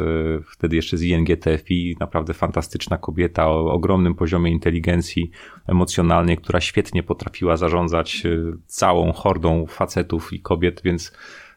[0.52, 5.32] wtedy jeszcze z ING TFI, naprawdę fantastyczna kobieta o ogromnym poziomie inteligencji
[5.68, 8.30] emocjonalnej, która świetnie potrafiła zarządzać e,
[8.66, 11.12] całą hordą facetów i kobiet, więc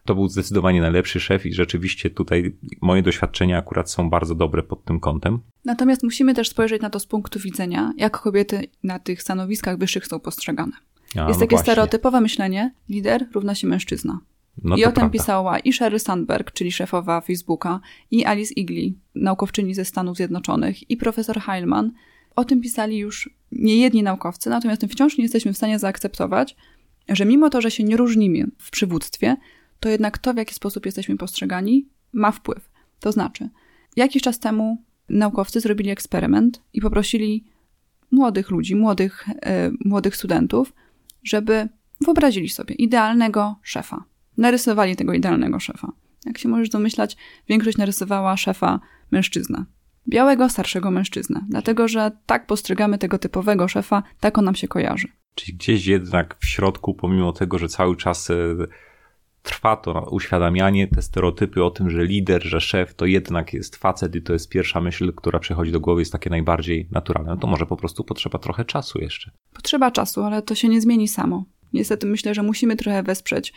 [0.05, 4.85] to był zdecydowanie najlepszy szef i rzeczywiście tutaj moje doświadczenia akurat są bardzo dobre pod
[4.85, 5.39] tym kątem.
[5.65, 10.07] Natomiast musimy też spojrzeć na to z punktu widzenia, jak kobiety na tych stanowiskach wyższych
[10.07, 10.73] są postrzegane.
[11.17, 11.59] A, Jest no takie właśnie.
[11.59, 14.19] stereotypowe myślenie, lider równa się mężczyzna.
[14.59, 15.13] No I o tym prawda.
[15.13, 20.97] pisała i Sheryl Sandberg, czyli szefowa Facebooka, i Alice Igley, naukowczyni ze Stanów Zjednoczonych, i
[20.97, 21.93] profesor Heilman.
[22.37, 26.57] O tym pisali już niejedni naukowcy, natomiast wciąż nie jesteśmy w stanie zaakceptować,
[27.09, 29.37] że mimo to, że się nie różnimy w przywództwie,
[29.81, 32.71] to jednak to, w jaki sposób jesteśmy postrzegani, ma wpływ.
[33.01, 33.49] To znaczy,
[33.97, 37.45] jakiś czas temu naukowcy zrobili eksperyment i poprosili
[38.11, 40.73] młodych ludzi, młodych, yy, młodych studentów,
[41.23, 41.69] żeby
[42.01, 44.05] wyobrazili sobie idealnego szefa
[44.37, 45.93] narysowali tego idealnego szefa.
[46.27, 47.17] Jak się możesz domyślać,
[47.49, 49.65] większość narysowała szefa mężczyznę.
[50.09, 51.41] Białego, starszego mężczyznę.
[51.49, 55.09] Dlatego, że tak postrzegamy tego typowego szefa, tak on nam się kojarzy.
[55.35, 58.35] Czyli gdzieś jednak w środku, pomimo tego, że cały czas e,
[59.43, 64.17] trwa to uświadamianie, te stereotypy o tym, że lider, że szef to jednak jest facet
[64.17, 67.31] i to jest pierwsza myśl, która przychodzi do głowy, jest takie najbardziej naturalne.
[67.31, 69.31] No to może po prostu potrzeba trochę czasu jeszcze.
[69.55, 71.45] Potrzeba czasu, ale to się nie zmieni samo.
[71.73, 73.53] Niestety myślę, że musimy trochę wesprzeć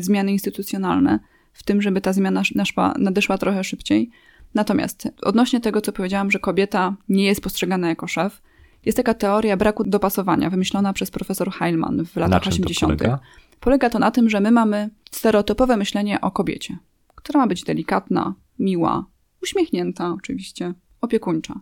[0.00, 1.18] zmiany instytucjonalne,
[1.52, 4.10] w tym, żeby ta zmiana naszła, nadeszła trochę szybciej.
[4.54, 8.42] Natomiast odnośnie tego, co powiedziałam, że kobieta nie jest postrzegana jako szef,
[8.84, 12.92] jest taka teoria braku dopasowania, wymyślona przez profesor Heilman w latach 80.
[12.92, 13.18] To polega?
[13.60, 16.78] polega to na tym, że my mamy stereotypowe myślenie o kobiecie,
[17.14, 19.06] która ma być delikatna, miła,
[19.42, 21.54] uśmiechnięta oczywiście, opiekuńcza.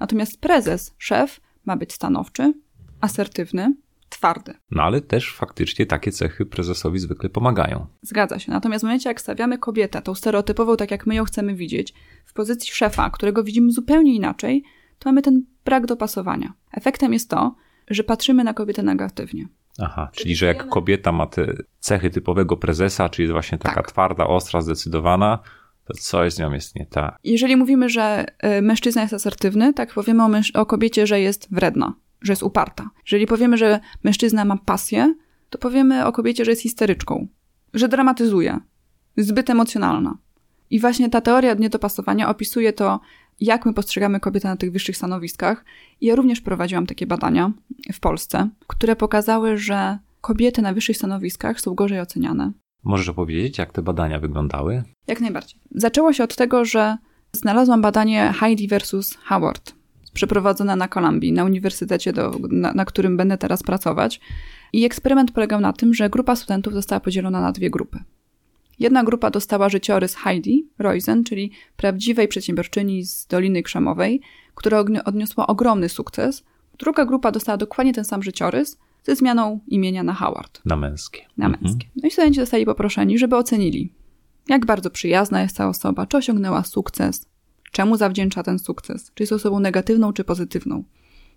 [0.00, 2.54] Natomiast prezes, szef ma być stanowczy,
[3.00, 3.74] asertywny,
[4.22, 4.54] twardy.
[4.70, 7.86] No ale też faktycznie takie cechy prezesowi zwykle pomagają.
[8.02, 8.52] Zgadza się.
[8.52, 12.32] Natomiast w momencie, jak stawiamy kobietę, tą stereotypową, tak jak my ją chcemy widzieć, w
[12.32, 14.62] pozycji szefa, którego widzimy zupełnie inaczej,
[14.98, 16.52] to mamy ten brak dopasowania.
[16.72, 17.54] Efektem jest to,
[17.90, 19.48] że patrzymy na kobietę negatywnie.
[19.78, 23.88] Aha, czyli że jak kobieta ma te cechy typowego prezesa, czyli jest właśnie taka Tak.
[23.92, 25.38] twarda, ostra, zdecydowana,
[25.84, 27.16] to coś z nią jest nie tak.
[27.24, 28.26] Jeżeli mówimy, że
[28.58, 32.90] y, mężczyzna jest asertywny, tak powiemy o, o kobiecie, że jest wredna, że jest uparta.
[33.06, 35.14] Jeżeli powiemy, że mężczyzna ma pasję,
[35.50, 37.28] to powiemy o kobiecie, że jest histeryczką,
[37.74, 38.58] że dramatyzuje,
[39.16, 40.18] zbyt emocjonalna.
[40.70, 43.00] I właśnie ta teoria niedopasowania opisuje to,
[43.40, 45.64] jak my postrzegamy kobietę na tych wyższych stanowiskach.
[46.00, 47.52] I ja również prowadziłam takie badania
[47.92, 52.52] w Polsce, które pokazały, że kobiety na wyższych stanowiskach są gorzej oceniane.
[52.84, 54.82] Możesz opowiedzieć, jak te badania wyglądały?
[55.06, 55.60] Jak najbardziej.
[55.70, 56.96] Zaczęło się od tego, że
[57.32, 59.74] znalazłam badanie Heidi versus Howard,
[60.14, 64.20] przeprowadzone na Kolumbii, na uniwersytecie, do, na, na którym będę teraz pracować.
[64.72, 67.98] I eksperyment polegał na tym, że grupa studentów została podzielona na dwie grupy.
[68.78, 74.20] Jedna grupa dostała życiorys Heidi Roizen, czyli prawdziwej przedsiębiorczyni z Doliny Krzemowej,
[74.54, 76.44] która odniosła ogromny sukces.
[76.78, 81.20] Druga grupa dostała dokładnie ten sam życiorys, ze zmianą imienia na Howard Na męskie.
[81.36, 81.64] na Mhm.
[81.64, 81.86] męskie.
[82.02, 83.92] No i studenci zostali poproszeni, żeby ocenili,
[84.48, 87.26] jak bardzo przyjazna jest ta osoba, czy osiągnęła sukces,
[87.72, 90.84] czemu zawdzięcza ten sukces, czy jest osobą negatywną, czy pozytywną.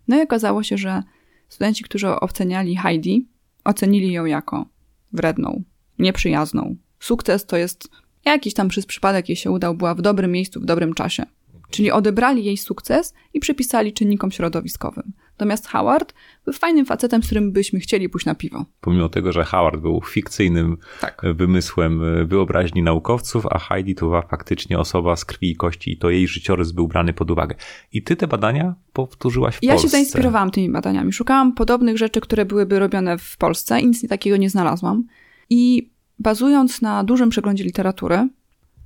[0.08, 1.04] No i okazało się, że
[1.50, 3.28] studenci, którzy oceniali Heidi,
[3.64, 4.66] ocenili ją jako
[5.14, 5.64] wredną,
[6.00, 6.76] nieprzyjazną.
[7.00, 7.90] Sukces to jest
[8.26, 11.26] jakiś tam przez przypadek jej się udał, była w dobrym miejscu, w dobrym czasie.
[11.70, 15.14] Czyli odebrali jej sukces i przypisali czynnikom środowiskowym.
[15.38, 16.14] Natomiast Howard
[16.46, 18.66] był fajnym facetem, z którym byśmy chcieli pójść na piwo.
[18.82, 21.24] Pomimo tego, że Howard był fikcyjnym Tak.
[21.24, 25.92] e, wymysłem e, wyobraźni naukowców, a Heidi to była faktycznie osoba z krwi i kości
[25.92, 27.56] i to jej życiorys był brany pod uwagę.
[27.94, 29.88] I ty te badania powtórzyłaś w Ja Polsce.
[29.88, 31.14] się zainspirowałam tymi badaniami.
[31.14, 35.04] Szukałam podobnych rzeczy, które byłyby robione w Polsce i nic takiego nie znalazłam.
[35.50, 38.30] I bazując na dużym przeglądzie literatury,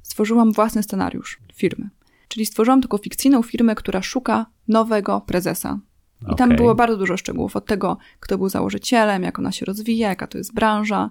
[0.02, 1.90] stworzyłam własny scenariusz firmy.
[2.28, 5.80] Czyli stworzyłam taką fikcyjną firmę, która szuka nowego prezesa.
[6.22, 6.58] I tam Okej.
[6.58, 7.56] było bardzo dużo szczegółów.
[7.56, 11.10] Od tego, kto był założycielem, jak ona się rozwija, jaka to jest branża,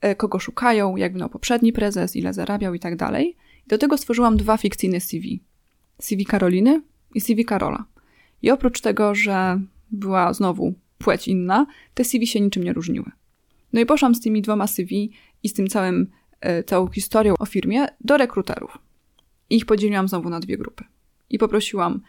[0.00, 3.36] e, kogo szukają, jak wyglądał poprzedni prezes, ile zarabiał i tak dalej.
[3.66, 5.40] I do tego stworzyłam dwa fikcyjne CV.
[6.00, 6.82] CV Karoliny
[7.14, 7.84] i CV Karola.
[8.42, 13.10] I oprócz tego, że była znowu płeć inna, te CV się niczym nie różniły.
[13.72, 17.46] No i poszłam z tymi dwoma CV i z tym całym, e, całą historią o
[17.46, 18.78] firmie do rekruterów.
[19.50, 20.84] I ich podzieliłam znowu na dwie grupy.
[21.30, 22.00] I poprosiłam,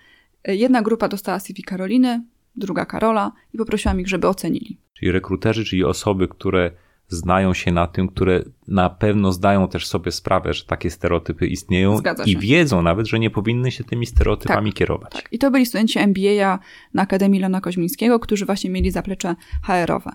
[0.47, 2.23] jedna grupa dostała CV Karoliny,
[2.55, 4.77] druga Karola i poprosiłam ich, żeby ocenili.
[4.93, 6.71] Czyli rekruterzy, czyli osoby, które
[7.07, 12.01] znają się na tym, które na pewno zdają też sobie sprawę, że takie stereotypy istnieją
[12.25, 15.11] i wiedzą nawet, że nie powinny się tymi stereotypami kierować.
[15.11, 15.27] Tak.
[15.31, 16.59] I to byli studenci MBA
[16.93, 20.11] na Akademii Lena Koźmińskiego, którzy właśnie mieli zaplecze HR-owe.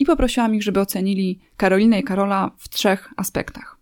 [0.00, 3.76] I poprosiłam ich, żeby ocenili Karolinę i Karola w trzech aspektach.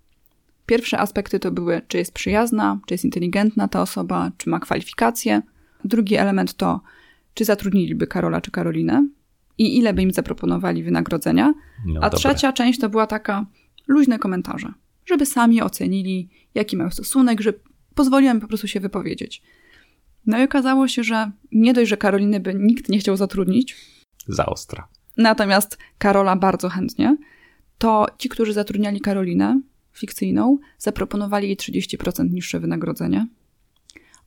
[0.67, 5.43] Pierwsze aspekty to były, czy jest przyjazna, czy jest inteligentna ta osoba, czy ma kwalifikacje.
[5.85, 6.81] Drugi element to,
[7.35, 9.09] czy zatrudniliby Karola czy Karolinę
[9.59, 11.55] i ile by im zaproponowali wynagrodzenia.
[11.87, 12.19] No A dobra.
[12.19, 13.47] trzecia część to była taka
[13.87, 14.73] luźne komentarze,
[15.07, 17.53] żeby sami ocenili, jaki mają stosunek, że
[17.95, 19.43] pozwoliłem po prostu się wypowiedzieć.
[20.27, 23.77] No i okazało się, że nie dość, że Karoliny by nikt nie chciał zatrudnić,
[24.29, 24.89] Za ostra.
[25.17, 27.17] natomiast Karola bardzo chętnie,
[27.79, 29.61] to ci, którzy zatrudniali Karolinę
[29.93, 33.27] fikcyjną, zaproponowali jej 30% niższe wynagrodzenie.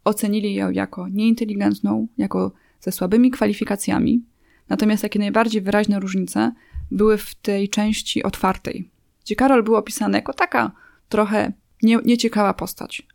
[0.07, 4.25] Ocenili ją jako nieinteligentną, jako ze słabymi kwalifikacjami.
[4.69, 6.51] Natomiast takie najbardziej wyraźne różnice
[6.91, 8.91] były w tej części otwartej,
[9.25, 10.71] gdzie Karol był opisany jako taka
[11.09, 13.07] trochę nie, nieciekawa postać.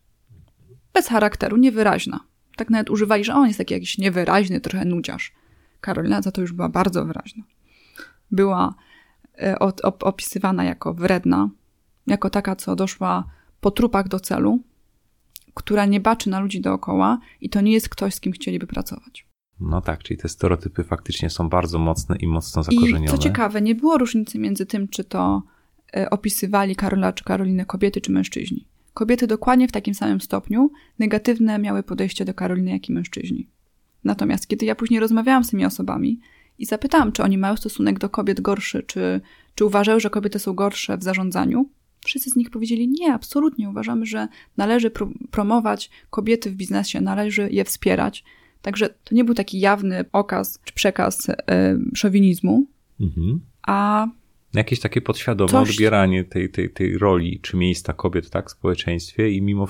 [0.95, 2.21] Bez charakteru, niewyraźna.
[2.57, 5.33] Tak nawet używali, że on jest taki jakiś niewyraźny, trochę nudziarz.
[5.81, 7.45] Karolina za to już była bardzo wyraźna.
[8.31, 8.75] Była
[9.39, 11.51] e, opisywana jako wredna,
[12.07, 13.25] jako taka, co doszła
[13.61, 14.63] po trupach do celu,
[15.55, 19.27] która nie baczy na ludzi dookoła i to nie jest ktoś, z kim chcieliby pracować.
[19.61, 23.05] No tak, czyli te stereotypy faktycznie są bardzo mocne i mocno zakorzenione.
[23.05, 25.43] I co ciekawe, nie było różnicy między tym, czy to
[25.97, 28.67] e, opisywali Karola czy Karolinę kobiety czy mężczyźni.
[28.95, 33.49] Kobiety dokładnie w takim samym stopniu negatywne miały podejście do Karoliny, jak i mężczyźni.
[34.05, 36.21] Natomiast kiedy ja później rozmawiałam z tymi osobami
[36.59, 39.21] i zapytałam, czy oni mają stosunek do kobiet gorszy, czy,
[39.55, 41.71] czy uważają, że kobiety są gorsze w zarządzaniu,
[42.05, 43.71] wszyscy z nich powiedzieli nie, absolutnie.
[43.71, 48.25] Uważamy, że należy pro promować kobiety w biznesie, należy je wspierać.
[48.63, 51.35] Także to nie był taki jawny okaz czy przekaz y,
[51.95, 52.67] szowinizmu,
[53.01, 53.41] Mhm.
[53.67, 54.07] a
[54.55, 59.31] Jakieś takie podświadome Coś- odbieranie tej, tej, tej roli czy miejsca kobiet tak, w społeczeństwie
[59.31, 59.67] i mimo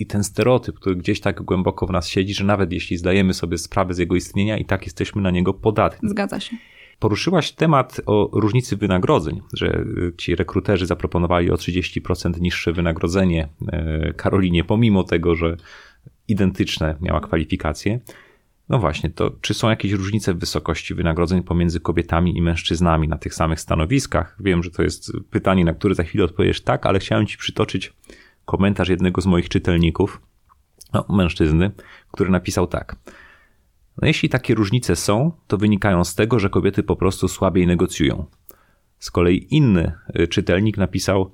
[0.00, 3.58] i ten stereotyp, który gdzieś tak głęboko w nas siedzi, że nawet jeśli zdajemy sobie
[3.58, 6.08] sprawę z jego istnienia, i tak jesteśmy na niego podatni.
[6.08, 6.56] zgadza się.
[6.98, 14.12] Poruszyłaś temat o różnicy wynagrodzeń, że y, ci rekruterzy zaproponowali o 30% niższe wynagrodzenie e,
[14.12, 15.56] Karolinie, pomimo tego, że
[16.28, 18.00] identyczne miała kwalifikacje.
[18.68, 23.18] No właśnie, to czy są jakieś różnice w wysokości wynagrodzeń pomiędzy kobietami i mężczyznami na
[23.18, 24.36] tych samych stanowiskach?
[24.40, 27.92] Wiem, że to jest pytanie, na które za chwilę odpowiesz tak, ale chciałem Ci przytoczyć
[28.44, 30.20] komentarz jednego z moich czytelników,
[30.92, 31.70] no, mężczyzny,
[32.12, 32.96] który napisał tak.
[34.02, 38.24] No jeśli takie różnice są, to wynikają z tego, że kobiety po prostu słabiej negocjują.
[38.98, 41.30] Z kolei inny y, czytelnik napisał,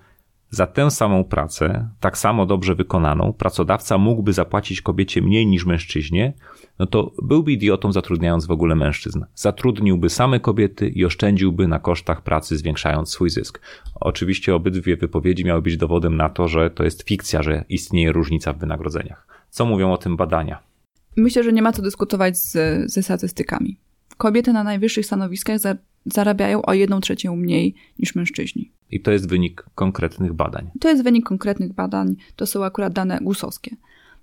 [0.50, 6.32] za tę samą pracę, tak samo dobrze wykonaną, pracodawca mógłby zapłacić kobiecie mniej niż mężczyźnie,
[6.78, 9.24] no to byłby idiotą zatrudniając w ogóle mężczyzn.
[9.34, 13.60] Zatrudniłby same kobiety i oszczędziłby na kosztach pracy, zwiększając swój zysk.
[13.94, 18.52] Oczywiście obydwie wypowiedzi miały być dowodem na to, że to jest fikcja, że istnieje różnica
[18.52, 19.26] w wynagrodzeniach.
[19.50, 20.71] Co mówią o tym badania?
[21.16, 22.52] Myślę, że nie ma co dyskutować z,
[22.92, 23.78] ze statystykami.
[24.16, 28.72] Kobiety na najwyższych stanowiskach za, zarabiają o jedną trzecią mniej niż mężczyźni.
[28.90, 30.70] I to jest wynik konkretnych badań.
[30.80, 33.76] To jest wynik konkretnych badań, to są akurat dane gusowskie.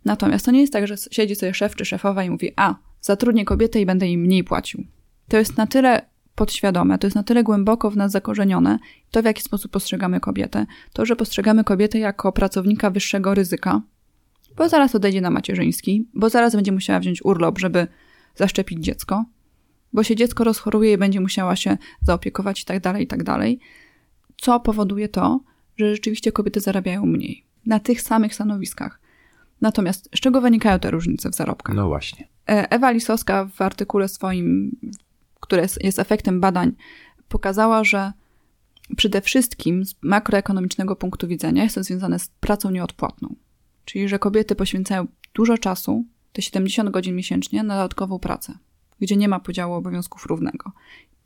[0.06, 3.46] Natomiast to nie jest tak, że siedzi sobie szef czy szefowa i mówi: A, zatrudnię
[3.46, 4.84] kobietę i będę jej mniej płacił.
[5.28, 6.02] To jest na tyle
[6.36, 8.80] podświadome, to jest na tyle głęboko w nas zakorzenione,
[9.12, 10.66] to w jaki sposób postrzegamy kobietę.
[10.94, 13.82] To, że postrzegamy kobietę jako pracownika wyższego ryzyka,
[14.60, 17.88] bo zaraz odejdzie na macierzyński, bo zaraz będzie musiała wziąć urlop, żeby
[18.36, 19.26] zaszczepić dziecko,
[19.94, 23.60] bo się dziecko rozchoruje i będzie musiała się zaopiekować i tak dalej, i tak dalej.
[24.38, 25.40] Co powoduje to,
[25.78, 29.00] że rzeczywiście kobiety zarabiają mniej na tych samych stanowiskach.
[29.62, 31.76] Natomiast z czego wynikają te różnice w zarobkach?
[31.76, 32.28] No właśnie.
[32.50, 34.78] E, Ewa Lisowska w artykule swoim,
[35.40, 36.72] który jest efektem badań,
[37.30, 38.12] pokazała, że
[38.98, 43.36] przede wszystkim z makroekonomicznego punktu widzenia jest to związane z pracą nieodpłatną.
[43.90, 48.54] Czyli, że kobiety poświęcają dużo czasu, te 70 godzin miesięcznie, na dodatkową pracę,
[49.00, 50.72] gdzie nie ma podziału obowiązków równego.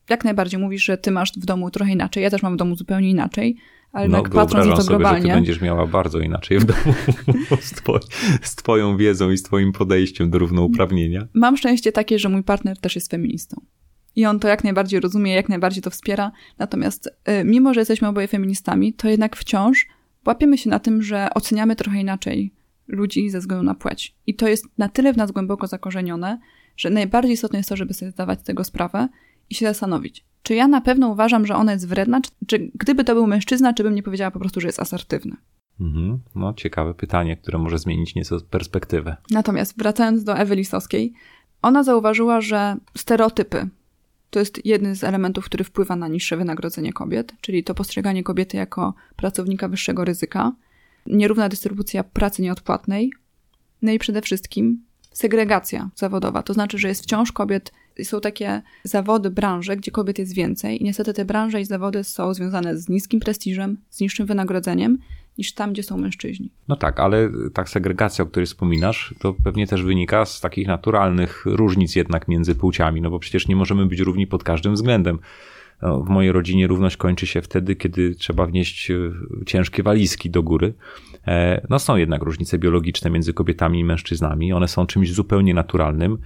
[0.10, 2.76] Jak najbardziej mówisz, że ty masz w domu trochę inaczej, ja też mam w domu
[2.76, 3.58] zupełnie inaczej,
[3.92, 5.22] ale no, tak patrząc na to sobie, globalnie...
[5.22, 6.96] Że ty będziesz miała bardzo inaczej w domu
[7.62, 8.00] z, twoj,
[8.42, 11.28] z twoją wiedzą i z twoim podejściem do równouprawnienia.
[11.34, 13.62] Mam szczęście takie, że mój partner też jest feministą.
[14.16, 16.32] I on to jak najbardziej rozumie, jak najbardziej to wspiera.
[16.58, 19.88] Natomiast y, mimo, że jesteśmy oboje feministami, to jednak wciąż
[20.26, 22.54] łapiemy się na tym, że oceniamy trochę inaczej
[22.88, 24.16] ludzi ze względu na płeć.
[24.28, 26.40] I to jest na tyle w nas głęboko zakorzenione,
[26.78, 29.10] że najbardziej istotne jest to, żeby sobie zdawać z tego sprawę
[29.50, 33.04] i się zastanowić, czy ja na pewno uważam, że ona jest wredna, czy, czy gdyby
[33.04, 35.36] to był mężczyzna, czy bym nie powiedziała po prostu, że jest asertywny.
[35.80, 36.20] Mhm.
[36.36, 39.18] No, ciekawe pytanie, które może zmienić nieco perspektywę.
[39.32, 41.14] Natomiast wracając do Ewy Lisowskiej,
[41.62, 43.70] ona zauważyła, że stereotypy
[44.34, 48.58] to jest jeden z elementów, który wpływa na niższe wynagrodzenie kobiet, czyli to postrzeganie kobiety
[48.58, 50.52] jako pracownika wyższego ryzyka,
[51.06, 53.12] nierówna dystrybucja pracy nieodpłatnej,
[53.82, 56.44] no i przede wszystkim segregacja zawodowa.
[56.44, 57.72] To znaczy, że jest wciąż kobiet,
[58.04, 62.34] są takie zawody, branże, gdzie kobiet jest więcej i niestety te branże i zawody są
[62.34, 64.98] związane z niskim prestiżem, z niższym wynagrodzeniem
[65.38, 66.52] niż tam, gdzie są mężczyźni.
[66.68, 71.44] No tak, ale ta segregacja, o której wspominasz, to pewnie też wynika z takich naturalnych
[71.46, 75.20] różnic jednak między płciami, no bo przecież nie możemy być równi pod każdym względem.
[75.82, 78.96] No, w mojej rodzinie równość kończy się wtedy, kiedy trzeba wnieść e,
[79.46, 80.74] ciężkie walizki do góry.
[81.28, 84.54] E, no są jednak różnice biologiczne między kobietami i mężczyznami.
[84.54, 86.18] One są czymś zupełnie naturalnym.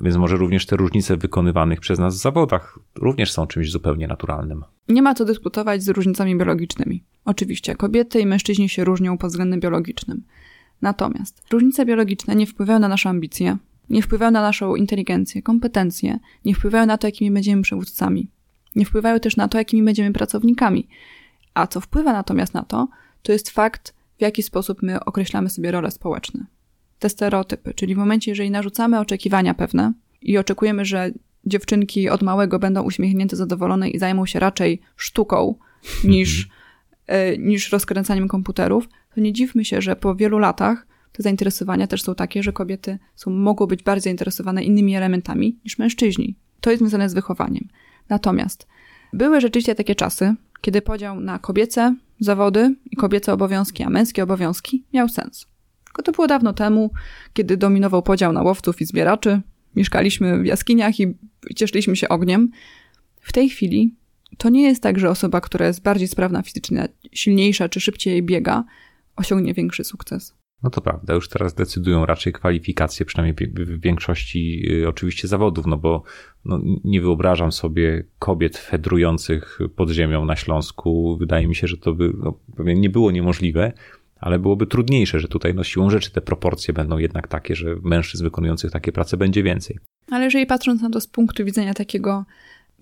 [0.00, 4.64] Więc może również te różnice wykonywanych przez nas w zawodach również są czymś zupełnie naturalnym.
[4.88, 7.04] Nie ma co dyskutować z różnicami biologicznymi.
[7.24, 10.22] Oczywiście, kobiety i mężczyźni się różnią pod względem biologicznym.
[10.82, 13.56] Natomiast różnice biologiczne nie wpływają na nasze ambicje,
[13.90, 18.30] nie wpływają na naszą inteligencję, kompetencje, nie wpływają na to, jakimi będziemy przywódcami,
[18.76, 20.88] nie wpływają też na to, jakimi będziemy pracownikami.
[21.54, 22.88] A co wpływa natomiast na to,
[23.22, 26.46] to jest fakt, w jaki sposób my określamy sobie role społeczne
[27.04, 27.74] te stereotypy.
[27.74, 31.10] Czyli w momencie, jeżeli narzucamy oczekiwania pewne i oczekujemy, że
[31.46, 35.54] dziewczynki od małego będą uśmiechnięte, zadowolone i zajmą się raczej sztuką
[36.04, 36.48] niż,
[37.32, 42.02] y, niż rozkręcaniem komputerów, to nie dziwmy się, że po wielu latach te zainteresowania też
[42.02, 46.34] są takie, że kobiety są, mogą być bardziej zainteresowane innymi elementami niż mężczyźni.
[46.60, 47.68] To jest związane z wychowaniem.
[48.08, 48.66] Natomiast
[49.12, 54.84] były rzeczywiście takie czasy, kiedy podział na kobiece zawody i kobiece obowiązki, a męskie obowiązki
[54.92, 55.53] miał sens.
[55.94, 56.90] Tylko to było dawno temu,
[57.32, 59.40] kiedy dominował podział na łowców i zbieraczy.
[59.76, 61.14] Mieszkaliśmy w jaskiniach i
[61.56, 62.50] cieszyliśmy się ogniem.
[63.20, 63.94] W tej chwili
[64.38, 68.64] to nie jest tak, że osoba, która jest bardziej sprawna fizycznie, silniejsza czy szybciej biega,
[69.16, 70.34] osiągnie większy sukces.
[70.62, 75.76] No to prawda, już teraz decydują raczej kwalifikacje, przynajmniej w większości y, oczywiście zawodów, no
[75.76, 76.02] bo
[76.44, 81.16] no, nie wyobrażam sobie kobiet fedrujących pod ziemią na Śląsku.
[81.20, 83.72] Wydaje mi się, że to by no, nie było niemożliwe,
[84.24, 88.24] ale byłoby trudniejsze, że tutaj no, siłą rzeczy te proporcje będą jednak takie, że mężczyzn
[88.24, 89.78] wykonujących takie prace będzie więcej.
[90.10, 92.24] Ale jeżeli patrząc na to z punktu widzenia takiego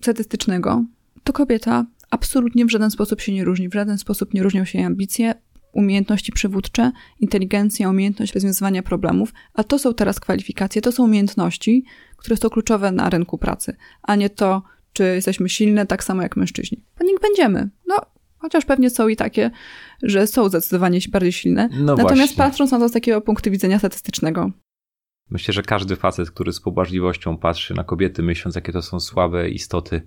[0.01, 0.83] statystycznego,
[1.23, 4.77] to kobieta absolutnie w żaden sposób się nie różni, w żaden sposób nie różnią się
[4.77, 5.33] jej ambicje.
[5.73, 11.83] umiejętności przywódcze, inteligencja, umiejętność rozwiązywania problemów, a to są teraz kwalifikacje, to są umiejętności,
[12.17, 14.63] które są kluczowe na rynku pracy, a nie to,
[14.93, 16.83] czy jesteśmy silne tak samo jak mężczyźni.
[16.99, 17.69] Bo będziemy.
[17.87, 17.95] No,
[18.43, 19.51] chociaż pewnie są i takie,
[20.03, 21.69] że są zdecydowanie bardziej silne.
[21.71, 22.37] No Natomiast właśnie.
[22.37, 24.51] patrząc na to z takiego punktu widzenia statystycznego,
[25.29, 29.49] Myślę, że każdy facet, który z pobłażliwością patrzy na kobiety, myśląc, jakie to są słabe
[29.49, 30.01] istoty,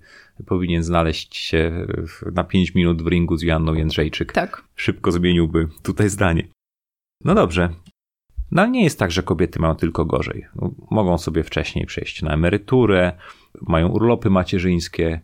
[0.45, 1.87] powinien znaleźć się
[2.33, 4.33] na 5 minut w ringu z Joanną Jędrzejczyk.
[4.33, 4.63] Tak.
[4.75, 6.47] Szybko zmieniłby tutaj zdanie.
[7.23, 7.69] No dobrze.
[8.51, 10.45] No ale nie jest tak, że kobiety mają tylko gorzej.
[10.55, 13.11] No, mogą sobie wcześniej przejść na emeryturę,
[13.61, 15.21] mają urlopy macierzyńskie,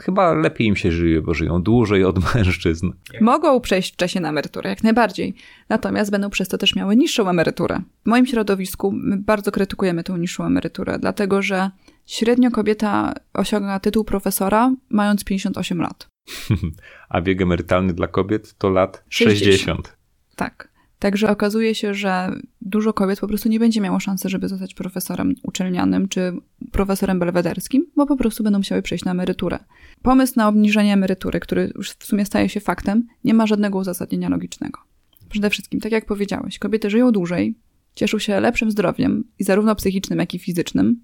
[0.00, 2.92] chyba lepiej im się żyje, bo żyją dłużej od mężczyzn.
[3.20, 5.34] Mogą przejść wcześniej na emeryturę, jak najbardziej.
[5.68, 7.80] Natomiast będą przez to też miały niższą emeryturę.
[8.04, 11.70] W moim środowisku my bardzo krytykujemy tą niższą emeryturę, dlatego że
[12.06, 16.08] średnio kobieta osiąga tytuł profesora mając 58 lat.
[17.08, 19.44] A wiek emerytalny dla kobiet to lat 60.
[19.44, 19.96] 60.
[20.36, 20.77] Tak.
[20.98, 25.34] Także okazuje się, że dużo kobiet po prostu nie będzie miało szansy, żeby zostać profesorem
[25.42, 26.32] uczelnianym czy
[26.72, 29.58] profesorem belwederskim, bo po prostu będą musiały przejść na emeryturę.
[30.02, 34.28] Pomysł na obniżenie emerytury, który już w sumie staje się faktem, nie ma żadnego uzasadnienia
[34.28, 34.80] logicznego.
[35.28, 37.54] Przede wszystkim, tak jak powiedziałeś, kobiety żyją dłużej,
[37.94, 41.00] cieszą się lepszym zdrowiem i zarówno psychicznym, jak i fizycznym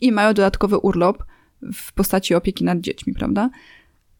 [0.00, 1.24] i mają dodatkowy urlop
[1.72, 3.50] w postaci opieki nad dziećmi, prawda?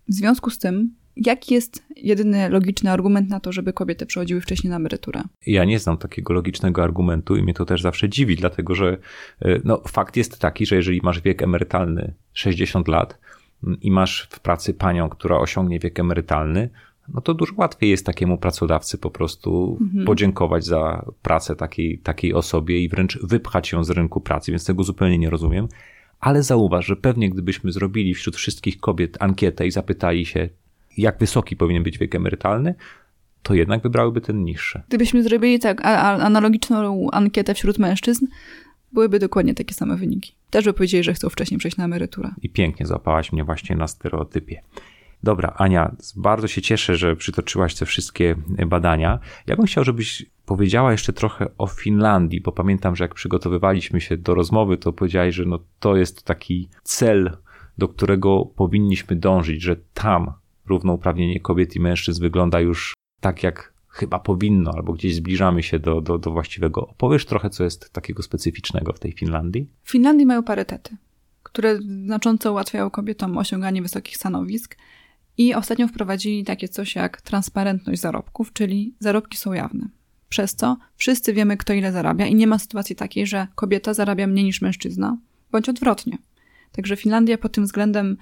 [0.08, 4.70] W związku z tym Jaki jest jedyny logiczny argument na to, żeby kobiety przechodziły wcześniej
[4.70, 5.22] na emeryturę?
[5.46, 8.98] Ja nie znam takiego logicznego argumentu i mnie to też zawsze dziwi, dlatego że
[9.42, 13.18] e, no, fakt jest taki, że jeżeli masz wiek emerytalny 60 lat
[13.64, 16.70] mm, i masz w pracy panią, która osiągnie wiek emerytalny,
[17.08, 20.04] no to dużo łatwiej jest takiemu pracodawcy po prostu mhm.
[20.04, 24.84] podziękować za pracę takiej, takiej osobie i wręcz wypchać ją z rynku pracy, więc tego
[24.84, 25.68] zupełnie nie rozumiem.
[26.20, 30.48] Ale zauważ, że pewnie gdybyśmy zrobili wśród wszystkich kobiet ankietę i zapytali się,
[30.97, 32.74] jak wysoki powinien być wiek emerytalny,
[33.42, 34.82] to jednak wybrałyby ten niższy.
[34.88, 38.26] Gdybyśmy zrobili tak analogiczną ankietę wśród mężczyzn,
[38.92, 40.32] byłyby dokładnie takie same wyniki.
[40.51, 42.30] Też by powiedzieli, że chcą wcześniej przejść na emeryturę.
[42.42, 44.62] I pięknie złapałaś mnie właśnie na stereotypie.
[45.22, 48.34] Dobra, Ania, bardzo się cieszę, że przytoczyłaś te wszystkie
[48.66, 49.18] badania.
[49.47, 54.16] Ja bym chciał, żebyś powiedziała jeszcze trochę o Finlandii, bo pamiętam, że jak przygotowywaliśmy się
[54.16, 57.36] do rozmowy, to powiedziałeś, że no to jest taki cel,
[57.78, 60.32] do którego powinniśmy dążyć, że tam
[60.66, 66.00] równouprawnienie kobiet i mężczyzn wygląda już tak, jak chyba powinno, albo gdzieś zbliżamy się do,
[66.00, 66.88] do, do właściwego.
[66.88, 69.68] Opowiesz trochę, co jest takiego specyficznego w tej Finlandii?
[69.82, 70.96] W Finlandii mają parytety,
[71.42, 74.76] które znacząco ułatwiają kobietom osiąganie wysokich stanowisk.
[75.38, 79.88] I ostatnio wprowadzili takie coś jak transparentność zarobków, czyli zarobki są jawne.
[80.28, 84.26] Przez co wszyscy wiemy, kto ile zarabia, i nie ma sytuacji takiej, że kobieta zarabia
[84.26, 85.18] mniej niż mężczyzna,
[85.52, 86.18] bądź odwrotnie.
[86.72, 88.16] Także Finlandia pod tym względem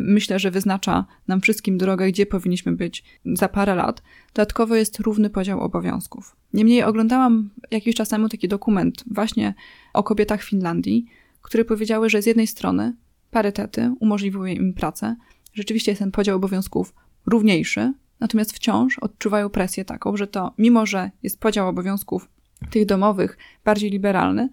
[0.00, 4.02] myślę, że wyznacza nam wszystkim drogę, gdzie powinniśmy być za parę lat.
[4.34, 6.36] Dodatkowo jest równy podział obowiązków.
[6.52, 9.54] Niemniej oglądałam jakiś czas temu taki dokument właśnie
[9.92, 11.06] o kobietach Finlandii,
[11.42, 12.96] które powiedziały, że z jednej strony
[13.30, 15.16] parytety umożliwiły im pracę,
[15.54, 16.94] rzeczywiście jest ten podział obowiązków
[17.26, 22.28] równiejszy, natomiast wciąż odczuwają presję taką, że to mimo, że jest podział obowiązków
[22.70, 24.48] tych domowych bardziej liberalny,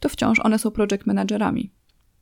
[0.00, 1.70] to wciąż one są project managerami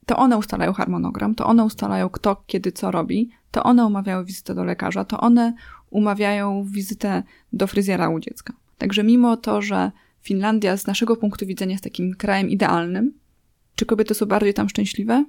[0.06, 4.54] to one ustalają harmonogram, to one ustalają kto, kiedy, co robi, to one umawiają wizytę
[4.54, 5.54] do lekarza, to one
[5.90, 8.52] umawiają wizytę do fryzjera u dziecka.
[8.78, 9.92] Także mimo to, że
[10.22, 13.12] Finlandia z naszego punktu widzenia jest takim krajem idealnym,
[13.76, 15.24] czy kobiety są bardziej tam szczęśliwe?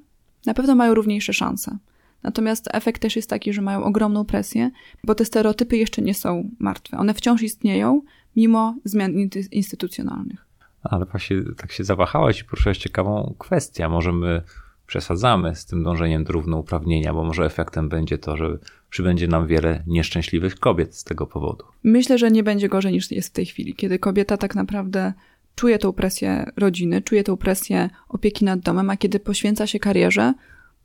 [0.46, 1.78] Na pewno mają równiejsze szanse.
[2.24, 4.72] Natomiast efekt też jest taki, że mają ogromną presję,
[5.04, 6.98] bo te stereotypy jeszcze nie są martwe.
[6.98, 8.02] One wciąż istnieją,
[8.36, 9.14] mimo zmian
[9.52, 10.46] instytucjonalnych.
[10.84, 13.90] Ale właśnie tak się zawahałaś i poruszyłaś ciekawą kwestię.
[13.90, 14.42] Możemy
[14.88, 18.58] przesadzamy z tym dążeniem do równouprawnienia, bo może efektem będzie to, że
[18.90, 21.66] przybędzie nam wiele nieszczęśliwych kobiet z tego powodu.
[21.84, 25.14] Myślę, że nie będzie gorzej niż jest w tej chwili, kiedy kobieta tak naprawdę
[25.56, 30.34] czuje tą presję rodziny, czuje tą presję opieki nad domem, a kiedy poświęca się karierze,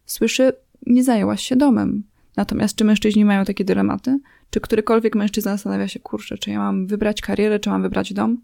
[0.05, 0.53] słyszy,
[0.87, 2.03] nie zajęłaś się domem.
[2.37, 4.21] Natomiast czy mężczyźni mają takie dylematy?
[4.51, 8.39] Czy którykolwiek mężczyzna zastanawia się, kurczę, czy ja mam wybrać karierę, czy mam wybrać dom?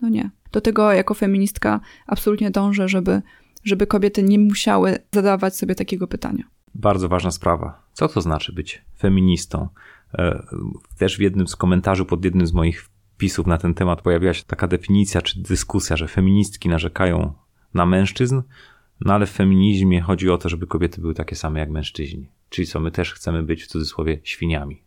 [0.00, 0.30] No nie.
[0.52, 3.22] Do tego jako feministka absolutnie dążę, żeby
[3.64, 6.44] żeby kobiety nie musiały zadawać sobie takiego pytania.
[6.74, 7.82] Bardzo ważna sprawa.
[7.92, 9.68] Co to znaczy być feministą?
[10.14, 10.42] E,
[10.98, 14.44] też w jednym z komentarzy pod jednym z moich wpisów na ten temat pojawiła się
[14.44, 17.32] taka definicja czy dyskusja, że feministki narzekają
[17.74, 18.42] na mężczyzn,
[19.00, 22.28] no ale w feminizmie chodzi o to, żeby kobiety były takie same jak mężczyźni.
[22.48, 24.82] Czyli co, my też chcemy być w cudzysłowie świniami.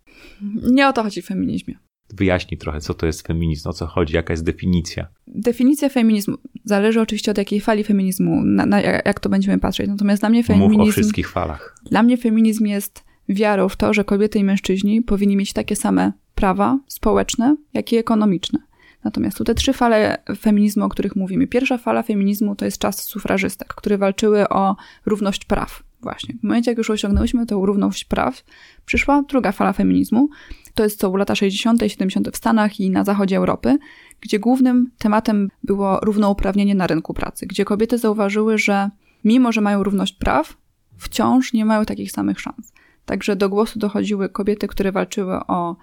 [0.71, 4.15] Nie o to chodzi w feminizmie wyjaśnij trochę, co to jest feminizm, o co chodzi,
[4.15, 5.07] jaka jest definicja.
[5.27, 9.87] Definicja feminizmu zależy oczywiście od jakiej fali feminizmu, na, na, jak to będziemy patrzeć.
[9.87, 10.79] Natomiast dla mnie feminizm...
[10.79, 11.75] Mów o wszystkich falach.
[11.91, 16.11] Dla mnie feminizm jest wiarą w to, że kobiety i mężczyźni powinni mieć takie same
[16.35, 18.59] prawa społeczne, jak i ekonomiczne.
[19.03, 21.47] Natomiast tu te trzy fale feminizmu, o których mówimy.
[21.47, 25.83] Pierwsza fala feminizmu to jest czas sufrażystek, które walczyły o równość praw.
[26.01, 26.35] Właśnie.
[26.39, 28.43] W momencie, jak już osiągnęłyśmy tę równość praw,
[28.85, 30.29] przyszła druga fala feminizmu.
[30.73, 31.83] To jest co lata 60.
[31.83, 32.29] i 70.
[32.29, 33.77] w Stanach i na zachodzie Europy,
[34.21, 38.89] gdzie głównym tematem było równouprawnienie na rynku pracy, gdzie kobiety zauważyły, że
[39.23, 40.57] mimo, że mają równość praw,
[40.97, 42.73] wciąż nie mają takich samych szans.
[43.05, 45.75] Także do głosu dochodziły kobiety, które walczyły o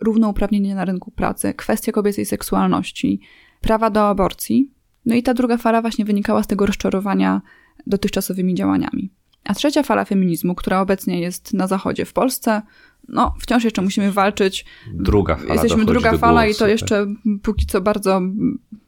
[0.00, 3.20] równouprawnienie na rynku pracy, kwestie kobiecej seksualności,
[3.60, 4.70] prawa do aborcji.
[5.06, 7.42] No i ta druga fala właśnie wynikała z tego rozczarowania
[7.86, 9.10] dotychczasowymi działaniami.
[9.44, 12.62] A trzecia fala feminizmu, która obecnie jest na zachodzie w Polsce,
[13.08, 14.64] no wciąż jeszcze musimy walczyć.
[14.94, 15.52] Druga fala.
[15.52, 16.70] Jesteśmy druga fala głosu, i to tak.
[16.70, 17.06] jeszcze
[17.42, 18.20] póki co bardzo,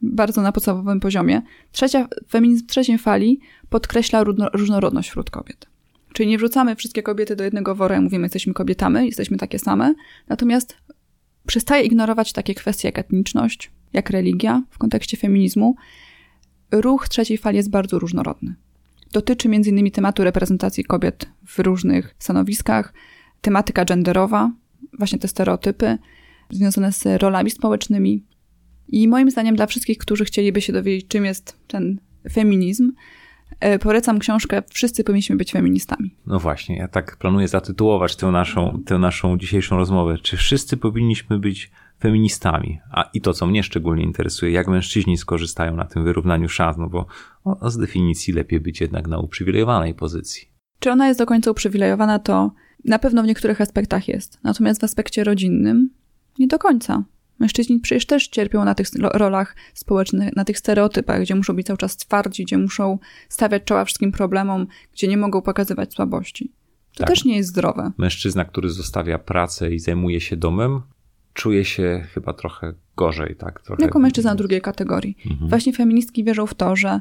[0.02, 1.42] bardzo na podstawowym poziomie.
[1.72, 5.66] Trzecia, feminizm trzeciej fali podkreśla różnorodność wśród kobiet.
[6.12, 9.94] Czyli nie wrzucamy wszystkie kobiety do jednego wora i mówimy, jesteśmy kobietami, jesteśmy takie same,
[10.28, 10.76] natomiast
[11.46, 15.76] przestaje ignorować takie kwestie jak etniczność, jak religia w kontekście feminizmu.
[16.70, 18.54] Ruch trzeciej fali jest bardzo różnorodny.
[19.12, 19.90] Dotyczy m.in.
[19.90, 22.92] tematu reprezentacji kobiet w różnych stanowiskach,
[23.40, 24.52] tematyka genderowa,
[24.98, 25.98] właśnie te stereotypy
[26.50, 28.24] związane z rolami społecznymi.
[28.88, 32.00] I moim zdaniem dla wszystkich, którzy chcieliby się dowiedzieć, czym jest ten
[32.32, 32.92] feminizm,
[33.60, 36.16] E, polecam książkę Wszyscy powinniśmy być feministami.
[36.26, 40.18] No właśnie, ja tak planuję zatytułować tę naszą, tę naszą dzisiejszą rozmowę.
[40.22, 41.70] Czy wszyscy powinniśmy być
[42.00, 42.80] feministami?
[42.90, 46.88] A i to, co mnie szczególnie interesuje, jak mężczyźni skorzystają na tym wyrównaniu szans, no
[46.88, 47.06] bo
[47.44, 50.48] o, z definicji lepiej być jednak na uprzywilejowanej pozycji.
[50.80, 52.50] Czy ona jest do końca uprzywilejowana, to
[52.84, 54.38] na pewno w niektórych aspektach jest.
[54.42, 55.90] Natomiast w aspekcie rodzinnym
[56.38, 57.04] nie do końca.
[57.38, 61.76] Mężczyźni przecież też cierpią na tych rolach społecznych, na tych stereotypach, gdzie muszą być cały
[61.76, 62.98] czas twardzi, gdzie muszą
[63.28, 66.52] stawiać czoła wszystkim problemom, gdzie nie mogą pokazywać słabości.
[66.92, 67.08] To tak.
[67.08, 67.92] też nie jest zdrowe.
[67.98, 70.80] Mężczyzna, który zostawia pracę i zajmuje się domem,
[71.34, 73.62] czuje się chyba trochę gorzej, tak?
[73.62, 73.82] Trochę...
[73.82, 75.16] Jako mężczyzna drugiej kategorii.
[75.30, 75.50] Mhm.
[75.50, 77.00] Właśnie feministki wierzą w to, że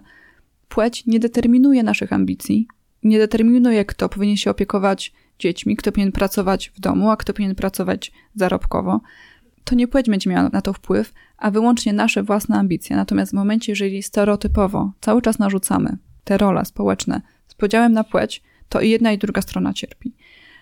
[0.69, 2.67] płeć nie determinuje naszych ambicji,
[3.03, 7.55] nie determinuje, kto powinien się opiekować dziećmi, kto powinien pracować w domu, a kto powinien
[7.55, 9.01] pracować zarobkowo
[9.67, 12.95] to nie płeć będzie miała na to wpływ, a wyłącznie nasze własne ambicje.
[12.95, 18.43] Natomiast w momencie, jeżeli stereotypowo cały czas narzucamy te role społeczne z podziałem na płeć,
[18.69, 20.13] to i jedna i druga strona cierpi.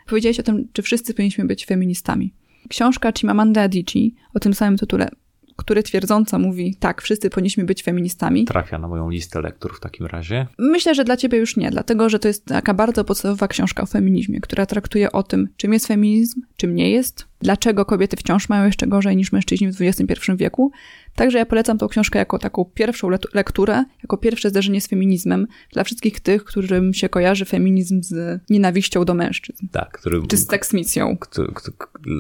[0.08, 2.34] Powiedziałeś o tym, czy wszyscy powinniśmy być feministami.
[2.70, 5.10] Książka Chimamanda Adichie o tym samym tytule
[5.56, 8.46] który twierdząco mówi, tak, wszyscy powinniśmy być feministami.
[8.46, 10.48] Trafia na moją listę lektur w takim razie?
[10.58, 13.86] Myślę, że dla ciebie już nie, dlatego że to jest taka bardzo podstawowa książka o
[13.86, 18.66] feminizmie, która traktuje o tym, czym jest feminizm, czym nie jest, dlaczego kobiety wciąż mają
[18.66, 20.72] jeszcze gorzej niż mężczyźni w XXI wieku.
[21.16, 25.84] Także ja polecam tą książkę jako taką pierwszą lekturę, jako pierwsze zderzenie z feminizmem dla
[25.84, 29.68] wszystkich tych, którym się kojarzy feminizm z nienawiścią do mężczyzn.
[29.72, 31.18] Tak, który, czy z.
[31.18, 31.72] Kto, kto,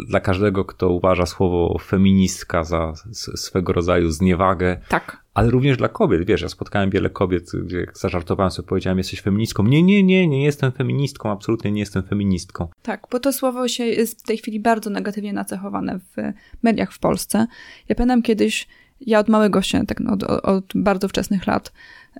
[0.08, 2.94] dla każdego, kto uważa słowo feministka za
[3.36, 4.78] swego rodzaju zniewagę.
[4.90, 6.26] Tak ale również dla kobiet.
[6.26, 9.64] Wiesz, ja spotkałem wiele kobiet, gdzie jak zażartowałem sobie, powiedziałem, jesteś feministką.
[9.64, 12.68] Nie, nie, nie, nie jestem feministką, absolutnie nie jestem feministką.
[12.82, 16.16] Tak, bo to słowo się jest w tej chwili bardzo negatywnie nacechowane w
[16.64, 17.48] mediach w Polsce.
[17.90, 18.68] Ja pamiętam kiedyś,
[19.02, 21.74] ja od małego się, tak no, od, od bardzo wczesnych lat,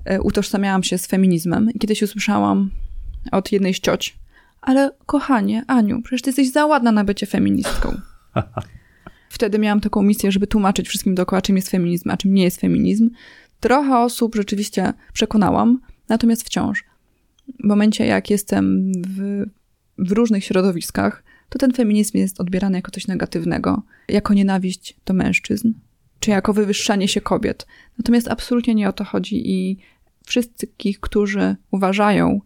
[0.06, 2.72] e, utożsamiałam się z feminizmem i kiedyś usłyszałam
[3.32, 4.20] od jednej z cioć,
[4.62, 7.96] ale kochanie, Aniu, przecież ty jesteś za ładna na bycie feministką.
[9.30, 12.60] Wtedy miałam taką misję, żeby tłumaczyć wszystkim dookoła, czym jest feminizm, a czym nie jest
[12.60, 13.10] feminizm.
[13.60, 16.84] Trochę osób rzeczywiście przekonałam, natomiast wciąż.
[17.64, 19.44] W momencie, jak jestem w,
[19.98, 25.74] w różnych środowiskach, to ten feminizm jest odbierany jako coś negatywnego, jako nienawiść do mężczyzn,
[26.20, 27.68] czy jako wywyższanie się kobiet.
[27.98, 29.78] Natomiast absolutnie nie o to chodzi i
[30.26, 32.42] wszystkich, którzy uważają,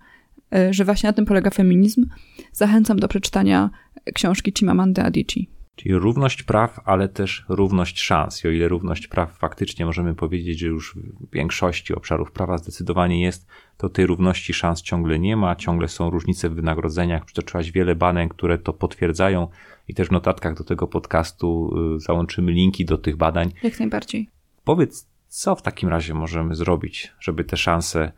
[0.55, 2.05] e, że właśnie na tym polega feminizm,
[2.53, 3.69] zachęcam do przeczytania
[4.13, 5.45] książki Chimamanda Adichie.
[5.79, 8.43] Czyli równość praw, ale też równość szans.
[8.43, 13.21] I o ile równość praw faktycznie możemy powiedzieć, że już w większości obszarów prawa zdecydowanie
[13.21, 17.25] jest, to tej równości szans ciągle nie ma, ciągle są różnice w wynagrodzeniach.
[17.25, 19.47] Przytoczyłaś wiele badań, które to potwierdzają
[19.87, 23.51] i też w notatkach do tego podcastu y, załączymy linki do tych badań.
[23.63, 24.29] Jak najbardziej.
[24.63, 28.11] Powiedz, co w takim razie możemy zrobić, żeby te szanse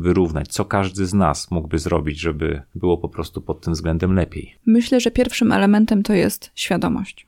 [0.00, 0.48] wyrównać?
[0.48, 4.54] Co każdy z nas mógłby zrobić, żeby było po prostu pod tym względem lepiej?
[4.66, 7.26] Myślę, że pierwszym elementem to jest świadomość.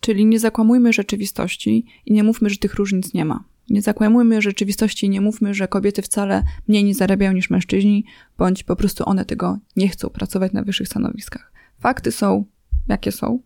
[0.00, 3.44] Czyli nie zakłamujmy rzeczywistości i nie mówmy, że tych różnic nie ma.
[3.70, 8.04] Nie zakłamujmy rzeczywistości i nie mówmy, że kobiety wcale mniej nie zarabiają niż mężczyźni,
[8.38, 11.52] bądź po prostu one tego nie chcą pracować na wyższych stanowiskach.
[11.80, 12.44] Fakty są,
[12.88, 13.40] jakie są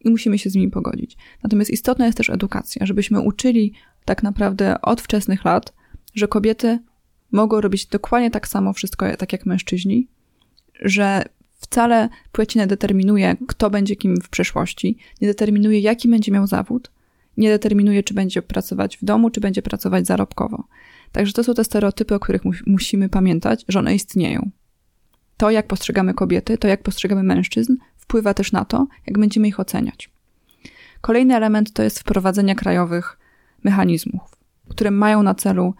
[0.00, 1.16] i musimy się z nimi pogodzić.
[1.42, 3.72] Natomiast istotna jest też edukacja, żebyśmy uczyli
[4.04, 5.74] tak naprawdę od wczesnych lat,
[6.14, 6.78] że kobiety
[7.32, 10.08] mogą robić dokładnie tak samo wszystko, tak jak mężczyźni,
[10.80, 11.24] że
[11.58, 16.90] Wcale płeć nie determinuje, kto będzie kim w przyszłości, nie determinuje, jaki będzie miał zawód,
[17.36, 20.64] nie determinuje, czy będzie pracować w domu, czy będzie pracować zarobkowo.
[21.12, 24.50] Także to są te stereotypy, o których mu musimy pamiętać, że one istnieją.
[25.36, 29.60] To, jak postrzegamy kobiety, to, jak postrzegamy mężczyzn, wpływa też na to, jak będziemy ich
[29.60, 30.10] oceniać.
[31.00, 33.18] Kolejny element to jest wprowadzenie krajowych
[33.64, 34.36] mechanizmów,
[34.68, 35.74] które mają na celu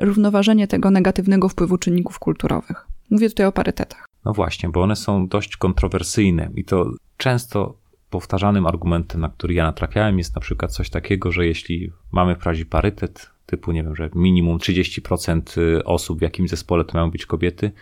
[0.00, 2.86] równoważenie tego negatywnego wpływu czynników kulturowych.
[3.10, 4.06] Mówię tutaj o parytetach.
[4.24, 7.78] No właśnie, bo one są dość kontrowersyjne i to często
[8.10, 12.64] powtarzanym argumentem, na który ja natrafiałem, jest na przykład coś takiego, że jeśli mamy wprowadzić
[12.64, 17.26] parytet, typu, nie wiem, że minimum 30% y, osób w jakimś zespole to mają być
[17.26, 17.72] kobiety,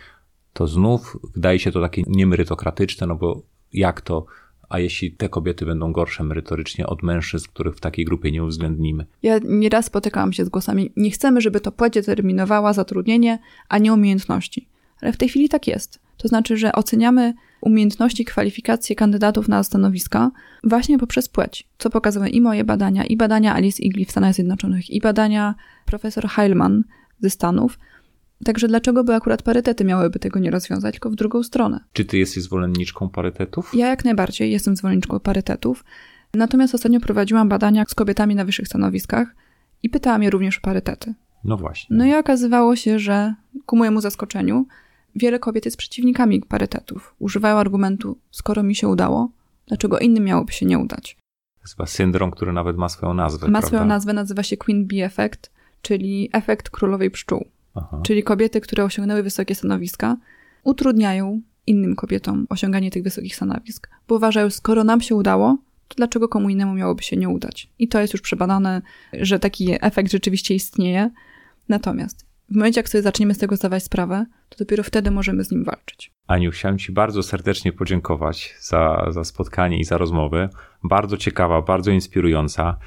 [0.53, 3.41] to znów wydaje się to takie niemerytokratyczne, no bo
[3.73, 4.25] jak to,
[4.71, 9.05] a jeśli te kobiety będą gorsze merytorycznie od mężczyzn, których w takiej grupie nie uwzględnimy?
[9.23, 13.93] Ja nieraz spotykałam się z głosami, nie chcemy, żeby to płeć determinowała zatrudnienie, a nie
[13.93, 14.67] umiejętności.
[15.01, 15.99] Ale w tej chwili tak jest.
[16.17, 20.31] To znaczy, że oceniamy umiejętności, kwalifikacje kandydatów na stanowiska
[20.63, 24.89] właśnie poprzez płeć, co pokazują i moje badania, i badania Alice Igli w Stanach Zjednoczonych,
[24.89, 25.55] i badania
[25.85, 26.83] profesor Heilman
[27.19, 27.79] ze Stanów.
[28.45, 31.79] Także dlaczego by akurat parytety miałyby tego nie rozwiązać, tylko w drugą stronę?
[31.93, 33.71] Czy ty jesteś zwolenniczką parytetów?
[33.75, 35.83] Ja jak najbardziej jestem zwolenniczką parytetów.
[36.33, 39.35] Natomiast ostatnio prowadziłam badania z kobietami na wyższych stanowiskach
[39.83, 41.13] i pytałam je również o parytety.
[41.43, 41.97] No właśnie.
[41.97, 43.35] No i okazywało się, że
[43.65, 44.65] ku mojemu zaskoczeniu
[45.15, 47.15] wiele kobiet jest przeciwnikami parytetów.
[47.19, 49.31] Używają argumentu, skoro mi się udało,
[49.67, 51.17] dlaczego innym miałoby się nie udać?
[51.55, 53.47] To jest chyba syndrom, który nawet ma swoją nazwę.
[53.47, 53.67] Ma prawda?
[53.67, 57.45] swoją nazwę, nazywa się Queen Bee Effect, czyli efekt królowej pszczół.
[57.75, 58.01] Aha.
[58.03, 60.17] Czyli kobiety, które osiągnęły wysokie stanowiska,
[60.63, 65.57] utrudniają innym kobietom osiąganie tych wysokich stanowisk, bo uważają, skoro nam się udało,
[65.87, 67.69] to dlaczego komu innemu miałoby się nie udać?
[67.79, 68.81] I to jest już przebadane,
[69.13, 71.09] że taki efekt rzeczywiście istnieje.
[71.69, 75.51] Natomiast w momencie, jak sobie zaczniemy z tego zdawać sprawę, to dopiero wtedy możemy z
[75.51, 76.11] nim walczyć.
[76.27, 80.49] Aniu, chciałem Ci bardzo serdecznie podziękować za, za spotkanie i za rozmowę.
[80.83, 82.77] Bardzo ciekawa, bardzo inspirująca.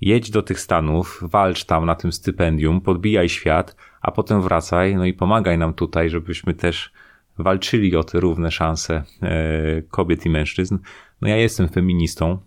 [0.00, 5.04] Jedź do tych Stanów, walcz tam na tym stypendium, podbijaj świat, a potem wracaj, no
[5.04, 6.92] i pomagaj nam tutaj, żebyśmy też
[7.38, 10.78] walczyli o te równe szanse e, kobiet i mężczyzn.
[11.20, 12.38] No ja jestem feministą,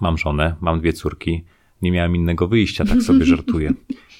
[0.00, 1.44] mam żonę, mam dwie córki,
[1.82, 3.72] nie miałem innego wyjścia, tak sobie żartuję.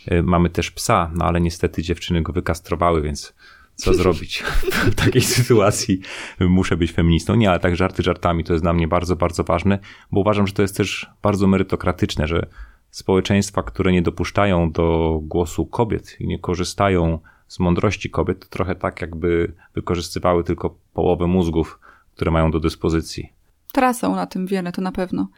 [0.07, 3.35] E, mamy też psa, no ale niestety dziewczyny go wykastrowały, więc
[3.75, 4.43] co zrobić
[4.93, 6.01] w takiej sytuacji?
[6.41, 7.35] Muszę być feministą.
[7.35, 9.79] Nie, ale tak żarty żartami to jest dla mnie bardzo, bardzo ważne,
[10.11, 12.47] bo uważam, że to jest też bardzo merytokratyczne, że
[12.91, 17.19] społeczeństwa, które nie dopuszczają do głosu kobiet i nie korzystają
[17.49, 21.79] z mądrości kobiet, to trochę tak jakby wykorzystywały tylko połowę mózgów,
[22.15, 23.33] które mają do dyspozycji.
[23.73, 25.29] Tracą na tym wiele, to na pewno.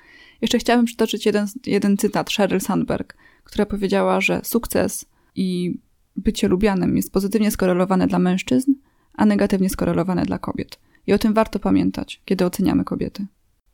[0.41, 5.79] Jeszcze chciałabym przytoczyć jeden, jeden cytat Sheryl Sandberg, która powiedziała, że sukces i
[6.17, 8.73] bycie lubianym jest pozytywnie skorelowane dla mężczyzn,
[9.15, 10.79] a negatywnie skorelowane dla kobiet.
[11.07, 13.27] I o tym warto pamiętać, kiedy oceniamy kobiety.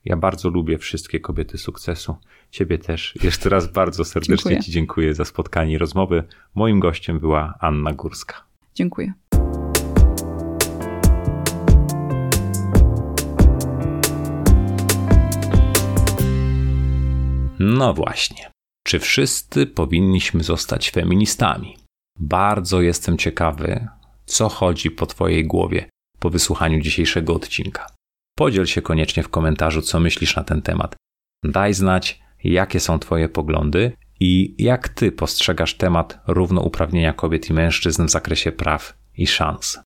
[0.05, 2.17] Ja bardzo lubię wszystkie kobiety sukcesu.
[2.51, 3.15] Ciebie też.
[3.23, 4.61] Jeszcze raz bardzo serdecznie dziękuję.
[4.61, 6.25] Ci dziękuję za spotkanie i rozmowę.
[6.55, 8.45] Moim gościem była Anna Górska.
[8.75, 9.13] Dziękuję.
[17.59, 18.51] No właśnie.
[18.83, 21.82] Czy wszyscy powinniśmy zostać feministami?
[22.19, 23.89] Bardzo jestem ciekawy,
[24.27, 25.89] co chodzi po Twojej głowie
[26.19, 27.87] po wysłuchaniu dzisiejszego odcinka.
[28.37, 30.97] Podziel się koniecznie w komentarzu, co myślisz na ten temat.
[31.45, 38.07] Daj znać, jakie są Twoje poglądy i jak Ty postrzegasz temat równouprawnienia kobiet i mężczyzn
[38.07, 39.81] w zakresie praw i szans.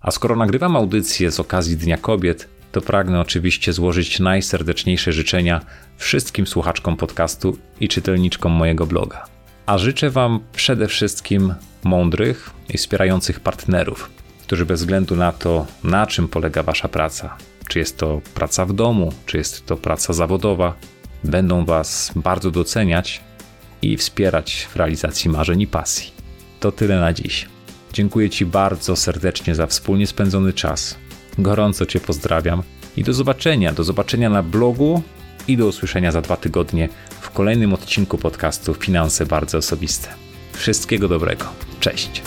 [0.00, 5.60] A skoro nagrywam audycję z okazji Dnia Kobiet, to pragnę oczywiście złożyć najserdeczniejsze życzenia
[5.96, 9.26] wszystkim słuchaczkom podcastu i czytelniczkom mojego bloga.
[9.66, 11.54] A życzę Wam przede wszystkim
[11.84, 14.10] mądrych i wspierających partnerów,
[14.42, 17.36] którzy bez względu na to, na czym polega Wasza praca,
[17.68, 20.74] czy jest to praca w domu, czy jest to praca zawodowa,
[21.24, 23.20] będą Was bardzo doceniać
[23.82, 26.12] i wspierać w realizacji marzeń i pasji.
[26.60, 27.48] To tyle na dziś.
[27.92, 30.96] Dziękuję Ci bardzo serdecznie za wspólnie spędzony czas.
[31.38, 32.62] Gorąco Cię pozdrawiam
[32.96, 33.72] i do zobaczenia.
[33.72, 35.02] Do zobaczenia na blogu
[35.48, 36.88] i do usłyszenia za dwa tygodnie
[37.20, 40.08] w kolejnym odcinku podcastu Finanse Bardzo Osobiste.
[40.52, 41.69] Wszystkiego dobrego.
[41.80, 42.22] Cześć.